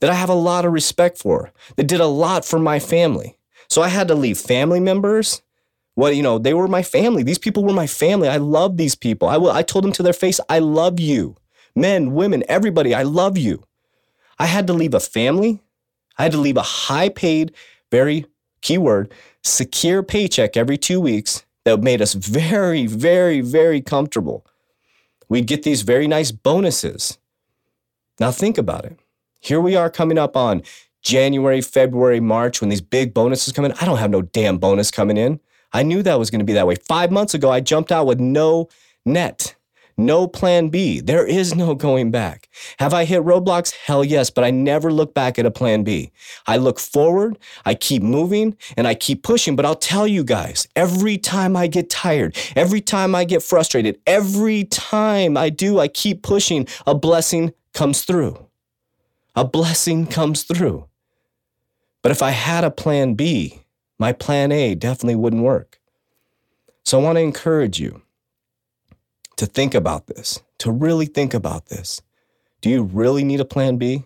that 0.00 0.10
I 0.10 0.14
have 0.14 0.28
a 0.28 0.34
lot 0.34 0.64
of 0.64 0.72
respect 0.72 1.18
for, 1.18 1.52
that 1.76 1.86
did 1.86 2.00
a 2.00 2.06
lot 2.06 2.44
for 2.44 2.58
my 2.58 2.78
family. 2.78 3.38
So 3.68 3.82
I 3.82 3.88
had 3.88 4.08
to 4.08 4.14
leave 4.14 4.38
family 4.38 4.80
members. 4.80 5.42
Well, 5.98 6.12
you 6.12 6.22
know, 6.22 6.38
they 6.38 6.54
were 6.54 6.68
my 6.68 6.84
family. 6.84 7.24
These 7.24 7.40
people 7.40 7.64
were 7.64 7.72
my 7.72 7.88
family. 7.88 8.28
I 8.28 8.36
love 8.36 8.76
these 8.76 8.94
people. 8.94 9.26
I, 9.26 9.36
will, 9.36 9.50
I 9.50 9.62
told 9.62 9.84
them 9.84 9.90
to 9.94 10.02
their 10.04 10.12
face, 10.12 10.38
I 10.48 10.60
love 10.60 11.00
you. 11.00 11.34
Men, 11.74 12.14
women, 12.14 12.44
everybody, 12.48 12.94
I 12.94 13.02
love 13.02 13.36
you. 13.36 13.64
I 14.38 14.46
had 14.46 14.68
to 14.68 14.72
leave 14.72 14.94
a 14.94 15.00
family. 15.00 15.60
I 16.16 16.22
had 16.22 16.30
to 16.30 16.38
leave 16.38 16.56
a 16.56 16.62
high 16.62 17.08
paid, 17.08 17.52
very 17.90 18.26
keyword, 18.60 19.12
secure 19.42 20.04
paycheck 20.04 20.56
every 20.56 20.78
two 20.78 21.00
weeks 21.00 21.44
that 21.64 21.82
made 21.82 22.00
us 22.00 22.14
very, 22.14 22.86
very, 22.86 23.40
very 23.40 23.80
comfortable. 23.80 24.46
We'd 25.28 25.48
get 25.48 25.64
these 25.64 25.82
very 25.82 26.06
nice 26.06 26.30
bonuses. 26.30 27.18
Now, 28.20 28.30
think 28.30 28.56
about 28.56 28.84
it. 28.84 29.00
Here 29.40 29.60
we 29.60 29.74
are 29.74 29.90
coming 29.90 30.16
up 30.16 30.36
on 30.36 30.62
January, 31.02 31.60
February, 31.60 32.20
March 32.20 32.60
when 32.60 32.70
these 32.70 32.80
big 32.80 33.12
bonuses 33.12 33.52
come 33.52 33.64
in. 33.64 33.72
I 33.80 33.84
don't 33.84 33.98
have 33.98 34.12
no 34.12 34.22
damn 34.22 34.58
bonus 34.58 34.92
coming 34.92 35.16
in. 35.16 35.40
I 35.72 35.82
knew 35.82 36.02
that 36.02 36.18
was 36.18 36.30
going 36.30 36.40
to 36.40 36.44
be 36.44 36.54
that 36.54 36.66
way. 36.66 36.76
Five 36.86 37.10
months 37.10 37.34
ago, 37.34 37.50
I 37.50 37.60
jumped 37.60 37.92
out 37.92 38.06
with 38.06 38.20
no 38.20 38.68
net 39.04 39.54
no 39.98 40.28
plan 40.28 40.68
B. 40.68 41.00
There 41.00 41.26
is 41.26 41.54
no 41.56 41.74
going 41.74 42.10
back. 42.10 42.48
Have 42.78 42.94
I 42.94 43.04
hit 43.04 43.22
roadblocks? 43.24 43.74
Hell 43.74 44.04
yes, 44.04 44.30
but 44.30 44.44
I 44.44 44.50
never 44.50 44.92
look 44.92 45.12
back 45.12 45.38
at 45.38 45.44
a 45.44 45.50
plan 45.50 45.82
B. 45.82 46.12
I 46.46 46.56
look 46.56 46.78
forward, 46.78 47.36
I 47.66 47.74
keep 47.74 48.02
moving, 48.02 48.56
and 48.76 48.86
I 48.86 48.94
keep 48.94 49.24
pushing. 49.24 49.56
But 49.56 49.66
I'll 49.66 49.74
tell 49.74 50.06
you 50.06 50.22
guys, 50.22 50.68
every 50.76 51.18
time 51.18 51.56
I 51.56 51.66
get 51.66 51.90
tired, 51.90 52.36
every 52.54 52.80
time 52.80 53.14
I 53.14 53.24
get 53.24 53.42
frustrated, 53.42 54.00
every 54.06 54.64
time 54.64 55.36
I 55.36 55.50
do, 55.50 55.80
I 55.80 55.88
keep 55.88 56.22
pushing, 56.22 56.68
a 56.86 56.94
blessing 56.94 57.52
comes 57.74 58.04
through. 58.04 58.46
A 59.34 59.44
blessing 59.44 60.06
comes 60.06 60.44
through. 60.44 60.86
But 62.02 62.12
if 62.12 62.22
I 62.22 62.30
had 62.30 62.62
a 62.62 62.70
plan 62.70 63.14
B, 63.14 63.62
my 63.98 64.12
plan 64.12 64.52
A 64.52 64.74
definitely 64.74 65.16
wouldn't 65.16 65.42
work. 65.42 65.80
So 66.84 66.98
I 66.98 67.02
want 67.02 67.16
to 67.16 67.22
encourage 67.22 67.78
you 67.78 68.02
to 69.36 69.46
think 69.46 69.74
about 69.74 70.06
this, 70.06 70.42
to 70.58 70.70
really 70.70 71.06
think 71.06 71.34
about 71.34 71.66
this. 71.66 72.00
Do 72.60 72.70
you 72.70 72.82
really 72.82 73.24
need 73.24 73.40
a 73.40 73.44
plan 73.44 73.76
B? 73.76 74.04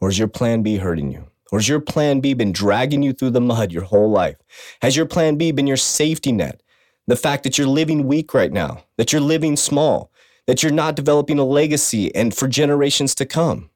Or 0.00 0.08
is 0.08 0.18
your 0.18 0.28
plan 0.28 0.62
B 0.62 0.76
hurting 0.76 1.10
you? 1.10 1.26
Or 1.52 1.58
has 1.58 1.68
your 1.68 1.80
plan 1.80 2.20
B 2.20 2.34
been 2.34 2.52
dragging 2.52 3.02
you 3.02 3.12
through 3.12 3.30
the 3.30 3.40
mud 3.40 3.72
your 3.72 3.84
whole 3.84 4.10
life? 4.10 4.36
Has 4.82 4.96
your 4.96 5.06
plan 5.06 5.36
B 5.36 5.52
been 5.52 5.66
your 5.66 5.76
safety 5.76 6.32
net? 6.32 6.62
The 7.06 7.16
fact 7.16 7.44
that 7.44 7.56
you're 7.56 7.66
living 7.66 8.06
weak 8.06 8.34
right 8.34 8.52
now, 8.52 8.84
that 8.96 9.12
you're 9.12 9.20
living 9.20 9.56
small, 9.56 10.10
that 10.46 10.62
you're 10.62 10.72
not 10.72 10.96
developing 10.96 11.38
a 11.38 11.44
legacy 11.44 12.14
and 12.14 12.34
for 12.34 12.48
generations 12.48 13.14
to 13.16 13.26
come. 13.26 13.70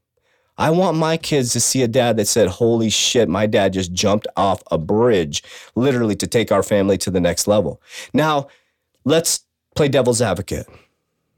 I 0.61 0.69
want 0.69 0.99
my 0.99 1.17
kids 1.17 1.55
to 1.55 1.61
see 1.61 1.83
a 1.83 1.89
dad 1.89 2.19
that 2.19 2.29
said, 2.29 2.49
Holy 2.49 2.91
shit, 2.91 3.31
my 3.31 3.47
dad 3.47 3.73
just 3.73 3.95
jumped 3.95 4.27
off 4.37 4.63
a 4.71 4.77
bridge, 4.77 5.43
literally 5.75 6.15
to 6.17 6.27
take 6.27 6.53
our 6.53 6.63
family 6.63 6.99
to 6.99 7.11
the 7.11 7.21
next 7.21 7.49
level. 7.49 7.81
Now, 8.13 8.49
let's 9.07 9.41
play 9.75 9.89
devil's 9.89 10.21
advocate. 10.21 10.69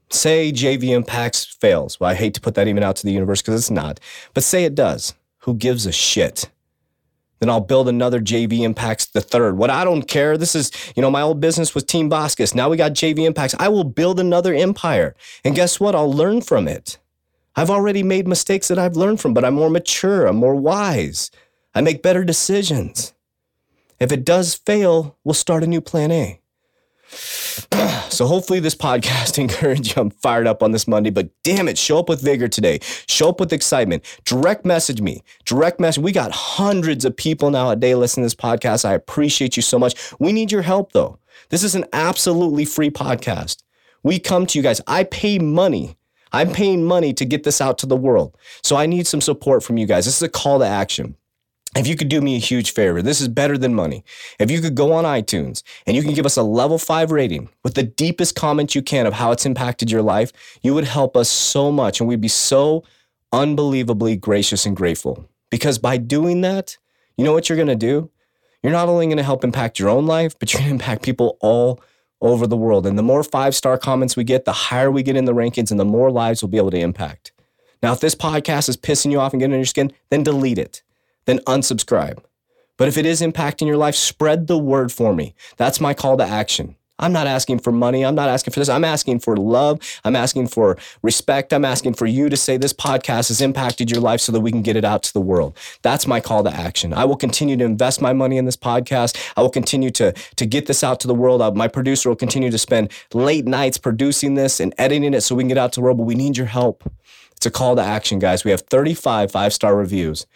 Say 0.09 0.51
JV 0.51 0.89
Impacts 0.89 1.45
fails. 1.45 2.01
Well, 2.01 2.09
I 2.09 2.15
hate 2.15 2.33
to 2.33 2.41
put 2.41 2.55
that 2.55 2.67
even 2.67 2.83
out 2.83 2.97
to 2.97 3.05
the 3.05 3.13
universe 3.13 3.41
because 3.41 3.57
it's 3.61 3.71
not, 3.71 4.01
but 4.33 4.43
say 4.43 4.65
it 4.65 4.75
does. 4.75 5.13
Who 5.39 5.55
gives 5.55 5.85
a 5.85 5.93
shit? 5.93 6.49
Then 7.39 7.49
I'll 7.49 7.61
build 7.61 7.87
another 7.87 8.19
JV 8.19 8.59
Impacts 8.59 9.05
the 9.05 9.21
third. 9.21 9.57
What 9.57 9.69
I 9.69 9.85
don't 9.85 10.03
care. 10.03 10.37
This 10.37 10.53
is, 10.53 10.69
you 10.97 11.01
know, 11.01 11.09
my 11.09 11.21
old 11.21 11.39
business 11.39 11.73
was 11.73 11.85
Team 11.85 12.09
Vasquez. 12.09 12.53
Now 12.53 12.69
we 12.69 12.75
got 12.75 12.91
JV 12.91 13.19
Impacts. 13.19 13.55
I 13.57 13.69
will 13.69 13.85
build 13.85 14.19
another 14.19 14.53
empire. 14.53 15.15
And 15.45 15.55
guess 15.55 15.79
what? 15.79 15.95
I'll 15.95 16.11
learn 16.11 16.41
from 16.41 16.67
it. 16.67 16.97
I've 17.55 17.69
already 17.69 18.03
made 18.03 18.27
mistakes 18.27 18.67
that 18.67 18.79
I've 18.79 18.95
learned 18.95 19.21
from, 19.21 19.33
but 19.33 19.45
I'm 19.45 19.53
more 19.53 19.69
mature. 19.69 20.25
I'm 20.25 20.37
more 20.37 20.55
wise. 20.55 21.29
I 21.75 21.81
make 21.81 22.01
better 22.01 22.23
decisions. 22.23 23.13
If 23.99 24.11
it 24.11 24.25
does 24.25 24.55
fail, 24.55 25.17
we'll 25.23 25.33
start 25.33 25.63
a 25.63 25.67
new 25.67 25.81
plan 25.81 26.11
A. 26.11 26.39
so 28.09 28.25
hopefully 28.25 28.59
this 28.59 28.75
podcast 28.75 29.37
encouraged 29.39 29.95
you. 29.95 30.01
I'm 30.01 30.09
fired 30.09 30.47
up 30.47 30.63
on 30.63 30.71
this 30.71 30.87
Monday, 30.87 31.09
but 31.09 31.29
damn 31.43 31.67
it, 31.67 31.77
show 31.77 31.99
up 31.99 32.09
with 32.09 32.21
vigor 32.21 32.47
today. 32.47 32.79
Show 33.07 33.29
up 33.29 33.39
with 33.39 33.53
excitement. 33.53 34.03
Direct 34.25 34.65
message 34.65 35.01
me. 35.01 35.23
Direct 35.45 35.79
message. 35.79 36.03
We 36.03 36.11
got 36.11 36.31
hundreds 36.31 37.05
of 37.05 37.15
people 37.15 37.51
now 37.51 37.69
a 37.69 37.75
day 37.75 37.95
listening 37.95 38.23
to 38.23 38.25
this 38.25 38.35
podcast. 38.35 38.85
I 38.85 38.93
appreciate 38.93 39.55
you 39.55 39.61
so 39.63 39.77
much. 39.77 40.13
We 40.19 40.31
need 40.31 40.51
your 40.51 40.63
help 40.63 40.93
though. 40.93 41.19
This 41.49 41.63
is 41.63 41.75
an 41.75 41.85
absolutely 41.93 42.65
free 42.65 42.89
podcast. 42.89 43.63
We 44.01 44.19
come 44.19 44.45
to 44.47 44.59
you 44.59 44.63
guys. 44.63 44.81
I 44.87 45.03
pay 45.03 45.39
money. 45.39 45.97
I'm 46.33 46.51
paying 46.51 46.83
money 46.83 47.13
to 47.13 47.25
get 47.25 47.43
this 47.43 47.61
out 47.61 47.77
to 47.79 47.85
the 47.85 47.95
world. 47.95 48.35
So 48.63 48.75
I 48.75 48.85
need 48.85 49.07
some 49.07 49.21
support 49.21 49.63
from 49.63 49.77
you 49.77 49.85
guys. 49.85 50.05
This 50.05 50.17
is 50.17 50.23
a 50.23 50.29
call 50.29 50.59
to 50.59 50.65
action 50.65 51.15
if 51.75 51.87
you 51.87 51.95
could 51.95 52.09
do 52.09 52.21
me 52.21 52.35
a 52.35 52.39
huge 52.39 52.71
favor, 52.71 53.01
this 53.01 53.19
is 53.19 53.27
better 53.27 53.57
than 53.57 53.73
money. 53.73 54.03
If 54.39 54.51
you 54.51 54.61
could 54.61 54.75
go 54.75 54.93
on 54.93 55.05
iTunes 55.05 55.63
and 55.87 55.95
you 55.95 56.03
can 56.03 56.13
give 56.13 56.25
us 56.25 56.37
a 56.37 56.43
level 56.43 56.77
five 56.77 57.11
rating 57.11 57.49
with 57.63 57.73
the 57.73 57.83
deepest 57.83 58.35
comment 58.35 58.75
you 58.75 58.81
can 58.81 59.05
of 59.07 59.13
how 59.13 59.31
it's 59.31 59.45
impacted 59.45 59.89
your 59.89 60.01
life, 60.01 60.31
you 60.61 60.73
would 60.73 60.83
help 60.83 61.17
us 61.17 61.29
so 61.29 61.71
much 61.71 61.99
and 61.99 62.07
we'd 62.07 62.21
be 62.21 62.27
so 62.27 62.83
unbelievably 63.31 64.17
gracious 64.17 64.65
and 64.65 64.75
grateful. 64.75 65.27
Because 65.49 65.79
by 65.79 65.97
doing 65.97 66.41
that, 66.41 66.77
you 67.17 67.25
know 67.25 67.33
what 67.33 67.49
you're 67.49 67.55
going 67.55 67.67
to 67.67 67.75
do? 67.75 68.09
You're 68.61 68.71
not 68.71 68.87
only 68.87 69.07
going 69.07 69.17
to 69.17 69.23
help 69.23 69.43
impact 69.43 69.79
your 69.79 69.89
own 69.89 70.05
life, 70.05 70.37
but 70.37 70.53
you're 70.53 70.59
going 70.59 70.69
to 70.69 70.75
impact 70.75 71.03
people 71.03 71.37
all 71.41 71.81
over 72.23 72.47
the 72.47 72.57
world. 72.57 72.87
And 72.87 72.97
the 72.97 73.03
more 73.03 73.23
five 73.23 73.53
star 73.53 73.77
comments 73.77 74.15
we 74.15 74.23
get, 74.23 74.45
the 74.45 74.53
higher 74.53 74.89
we 74.89 75.03
get 75.03 75.15
in 75.15 75.25
the 75.25 75.33
rankings 75.33 75.69
and 75.69 75.79
the 75.79 75.85
more 75.85 76.09
lives 76.09 76.41
we'll 76.41 76.49
be 76.49 76.57
able 76.57 76.71
to 76.71 76.79
impact. 76.79 77.31
Now, 77.83 77.93
if 77.93 77.99
this 77.99 78.15
podcast 78.15 78.69
is 78.69 78.77
pissing 78.77 79.11
you 79.11 79.19
off 79.19 79.33
and 79.33 79.39
getting 79.39 79.51
under 79.53 79.59
your 79.59 79.65
skin, 79.65 79.91
then 80.09 80.23
delete 80.23 80.57
it 80.57 80.81
then 81.25 81.39
unsubscribe. 81.39 82.23
But 82.77 82.87
if 82.87 82.97
it 82.97 83.05
is 83.05 83.21
impacting 83.21 83.67
your 83.67 83.77
life, 83.77 83.95
spread 83.95 84.47
the 84.47 84.57
word 84.57 84.91
for 84.91 85.13
me. 85.13 85.35
That's 85.57 85.79
my 85.79 85.93
call 85.93 86.17
to 86.17 86.23
action. 86.23 86.75
I'm 86.99 87.11
not 87.11 87.25
asking 87.27 87.59
for 87.59 87.71
money. 87.71 88.05
I'm 88.05 88.15
not 88.15 88.29
asking 88.29 88.53
for 88.53 88.59
this. 88.59 88.69
I'm 88.69 88.83
asking 88.83 89.19
for 89.19 89.35
love. 89.35 89.79
I'm 90.03 90.15
asking 90.15 90.47
for 90.47 90.77
respect. 91.01 91.51
I'm 91.51 91.65
asking 91.65 91.95
for 91.95 92.05
you 92.05 92.29
to 92.29 92.37
say 92.37 92.55
this 92.55 92.73
podcast 92.73 93.29
has 93.29 93.41
impacted 93.41 93.89
your 93.89 93.99
life 93.99 94.21
so 94.21 94.31
that 94.31 94.41
we 94.41 94.51
can 94.51 94.61
get 94.61 94.75
it 94.75 94.85
out 94.85 95.01
to 95.03 95.13
the 95.13 95.21
world. 95.21 95.57
That's 95.81 96.05
my 96.05 96.19
call 96.19 96.43
to 96.43 96.53
action. 96.53 96.93
I 96.93 97.05
will 97.05 97.15
continue 97.15 97.57
to 97.57 97.65
invest 97.65 98.01
my 98.01 98.13
money 98.13 98.37
in 98.37 98.45
this 98.45 98.55
podcast. 98.55 99.17
I 99.35 99.41
will 99.41 99.49
continue 99.49 99.89
to, 99.91 100.13
to 100.13 100.45
get 100.45 100.67
this 100.67 100.83
out 100.83 100.99
to 101.01 101.07
the 101.07 101.15
world. 101.15 101.41
Uh, 101.41 101.51
my 101.51 101.67
producer 101.67 102.09
will 102.09 102.15
continue 102.15 102.51
to 102.51 102.57
spend 102.59 102.91
late 103.13 103.45
nights 103.45 103.77
producing 103.77 104.35
this 104.35 104.59
and 104.59 104.73
editing 104.77 105.13
it 105.13 105.21
so 105.21 105.35
we 105.35 105.43
can 105.43 105.49
get 105.49 105.57
out 105.57 105.73
to 105.73 105.79
the 105.79 105.83
world, 105.83 105.97
but 105.97 106.03
we 106.03 106.15
need 106.15 106.37
your 106.37 106.47
help. 106.47 106.89
It's 107.35 107.45
a 107.45 107.51
call 107.51 107.75
to 107.75 107.81
action, 107.81 108.19
guys. 108.19 108.43
We 108.43 108.51
have 108.51 108.61
35 108.61 109.31
five 109.31 109.51
star 109.51 109.75
reviews. 109.75 110.27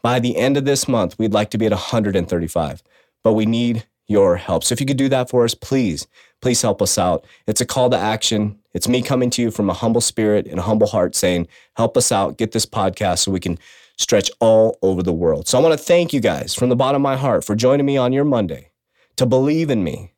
By 0.00 0.20
the 0.20 0.36
end 0.36 0.56
of 0.56 0.64
this 0.64 0.86
month, 0.86 1.18
we'd 1.18 1.32
like 1.32 1.50
to 1.50 1.58
be 1.58 1.66
at 1.66 1.72
135, 1.72 2.82
but 3.22 3.32
we 3.32 3.46
need 3.46 3.86
your 4.06 4.36
help. 4.36 4.64
So 4.64 4.72
if 4.72 4.80
you 4.80 4.86
could 4.86 4.96
do 4.96 5.08
that 5.08 5.30
for 5.30 5.44
us, 5.44 5.54
please, 5.54 6.06
please 6.42 6.60
help 6.60 6.82
us 6.82 6.98
out. 6.98 7.24
It's 7.46 7.60
a 7.60 7.66
call 7.66 7.90
to 7.90 7.96
action. 7.96 8.58
It's 8.74 8.88
me 8.88 9.02
coming 9.02 9.30
to 9.30 9.42
you 9.42 9.50
from 9.50 9.70
a 9.70 9.74
humble 9.74 10.00
spirit 10.00 10.46
and 10.46 10.58
a 10.58 10.62
humble 10.62 10.86
heart 10.86 11.14
saying, 11.14 11.48
help 11.76 11.96
us 11.96 12.12
out, 12.12 12.36
get 12.36 12.52
this 12.52 12.66
podcast 12.66 13.20
so 13.20 13.32
we 13.32 13.40
can 13.40 13.58
stretch 13.96 14.30
all 14.40 14.78
over 14.82 15.02
the 15.02 15.12
world. 15.12 15.46
So 15.48 15.58
I 15.58 15.62
want 15.62 15.72
to 15.72 15.84
thank 15.84 16.12
you 16.12 16.20
guys 16.20 16.54
from 16.54 16.68
the 16.68 16.76
bottom 16.76 17.00
of 17.00 17.04
my 17.04 17.16
heart 17.16 17.44
for 17.44 17.54
joining 17.54 17.86
me 17.86 17.96
on 17.96 18.12
your 18.12 18.24
Monday, 18.24 18.70
to 19.16 19.26
believe 19.26 19.70
in 19.70 19.84
me, 19.84 20.12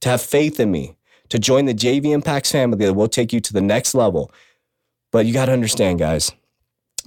to 0.00 0.08
have 0.08 0.20
faith 0.20 0.58
in 0.58 0.70
me, 0.70 0.96
to 1.28 1.38
join 1.38 1.64
the 1.64 1.74
JV 1.74 2.06
Impacts 2.12 2.50
family 2.50 2.84
that 2.84 2.94
will 2.94 3.08
take 3.08 3.32
you 3.32 3.40
to 3.40 3.52
the 3.52 3.60
next 3.60 3.94
level. 3.94 4.32
But 5.12 5.26
you 5.26 5.32
got 5.32 5.46
to 5.46 5.52
understand, 5.52 6.00
guys, 6.00 6.32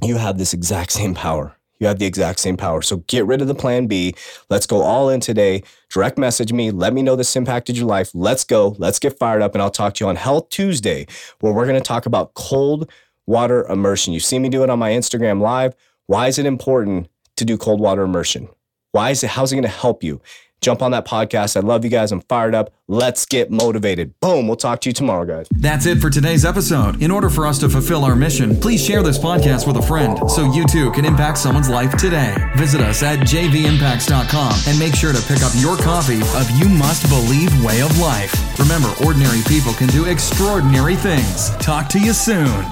you 0.01 0.15
have 0.17 0.37
this 0.37 0.53
exact 0.53 0.93
same 0.93 1.13
power. 1.13 1.56
You 1.79 1.87
have 1.87 1.99
the 1.99 2.05
exact 2.05 2.39
same 2.39 2.57
power. 2.57 2.81
So 2.81 2.97
get 3.07 3.25
rid 3.25 3.41
of 3.41 3.47
the 3.47 3.55
plan 3.55 3.87
B. 3.87 4.15
Let's 4.49 4.65
go 4.65 4.81
all 4.81 5.09
in 5.09 5.19
today. 5.19 5.63
Direct 5.89 6.17
message 6.17 6.51
me. 6.51 6.71
Let 6.71 6.93
me 6.93 7.01
know 7.01 7.15
this 7.15 7.35
impacted 7.35 7.77
your 7.77 7.87
life. 7.87 8.11
Let's 8.13 8.43
go. 8.43 8.75
Let's 8.77 8.99
get 8.99 9.17
fired 9.17 9.41
up. 9.41 9.53
And 9.53 9.61
I'll 9.61 9.69
talk 9.69 9.93
to 9.95 10.05
you 10.05 10.09
on 10.09 10.15
Health 10.15 10.49
Tuesday, 10.49 11.07
where 11.39 11.53
we're 11.53 11.67
going 11.67 11.79
to 11.79 11.87
talk 11.87 12.05
about 12.05 12.33
cold 12.33 12.89
water 13.25 13.65
immersion. 13.67 14.13
You 14.13 14.19
see 14.19 14.39
me 14.39 14.49
do 14.49 14.63
it 14.63 14.69
on 14.69 14.79
my 14.79 14.91
Instagram 14.91 15.41
live. 15.41 15.75
Why 16.07 16.27
is 16.27 16.39
it 16.39 16.45
important 16.45 17.09
to 17.35 17.45
do 17.45 17.57
cold 17.57 17.79
water 17.79 18.03
immersion? 18.03 18.49
Why 18.91 19.11
is 19.11 19.23
it, 19.23 19.29
how's 19.29 19.51
it 19.51 19.55
going 19.55 19.63
to 19.63 19.69
help 19.69 20.03
you? 20.03 20.21
Jump 20.61 20.81
on 20.81 20.91
that 20.91 21.05
podcast. 21.05 21.55
I 21.55 21.59
love 21.61 21.83
you 21.83 21.89
guys. 21.89 22.11
I'm 22.11 22.21
fired 22.21 22.55
up. 22.55 22.73
Let's 22.87 23.25
get 23.25 23.51
motivated. 23.51 24.19
Boom. 24.21 24.47
We'll 24.47 24.55
talk 24.55 24.81
to 24.81 24.89
you 24.89 24.93
tomorrow, 24.93 25.25
guys. 25.25 25.47
That's 25.51 25.85
it 25.85 25.99
for 25.99 26.09
today's 26.09 26.45
episode. 26.45 27.01
In 27.01 27.11
order 27.11 27.29
for 27.29 27.45
us 27.45 27.59
to 27.59 27.69
fulfill 27.69 28.03
our 28.05 28.15
mission, 28.15 28.55
please 28.59 28.83
share 28.83 29.03
this 29.03 29.17
podcast 29.19 29.67
with 29.67 29.77
a 29.77 29.81
friend 29.81 30.17
so 30.31 30.51
you 30.53 30.65
too 30.65 30.91
can 30.91 31.05
impact 31.05 31.37
someone's 31.37 31.69
life 31.69 31.95
today. 31.97 32.35
Visit 32.55 32.81
us 32.81 33.03
at 33.03 33.19
jvimpacts.com 33.19 34.59
and 34.67 34.79
make 34.79 34.95
sure 34.95 35.13
to 35.13 35.21
pick 35.27 35.41
up 35.43 35.51
your 35.55 35.77
copy 35.77 36.21
of 36.21 36.49
You 36.59 36.69
Must 36.69 37.07
Believe 37.09 37.51
Way 37.63 37.81
of 37.81 37.97
Life. 37.99 38.33
Remember, 38.59 38.91
ordinary 39.05 39.41
people 39.47 39.73
can 39.73 39.87
do 39.87 40.05
extraordinary 40.05 40.95
things. 40.95 41.49
Talk 41.57 41.87
to 41.89 41.99
you 41.99 42.13
soon. 42.13 42.65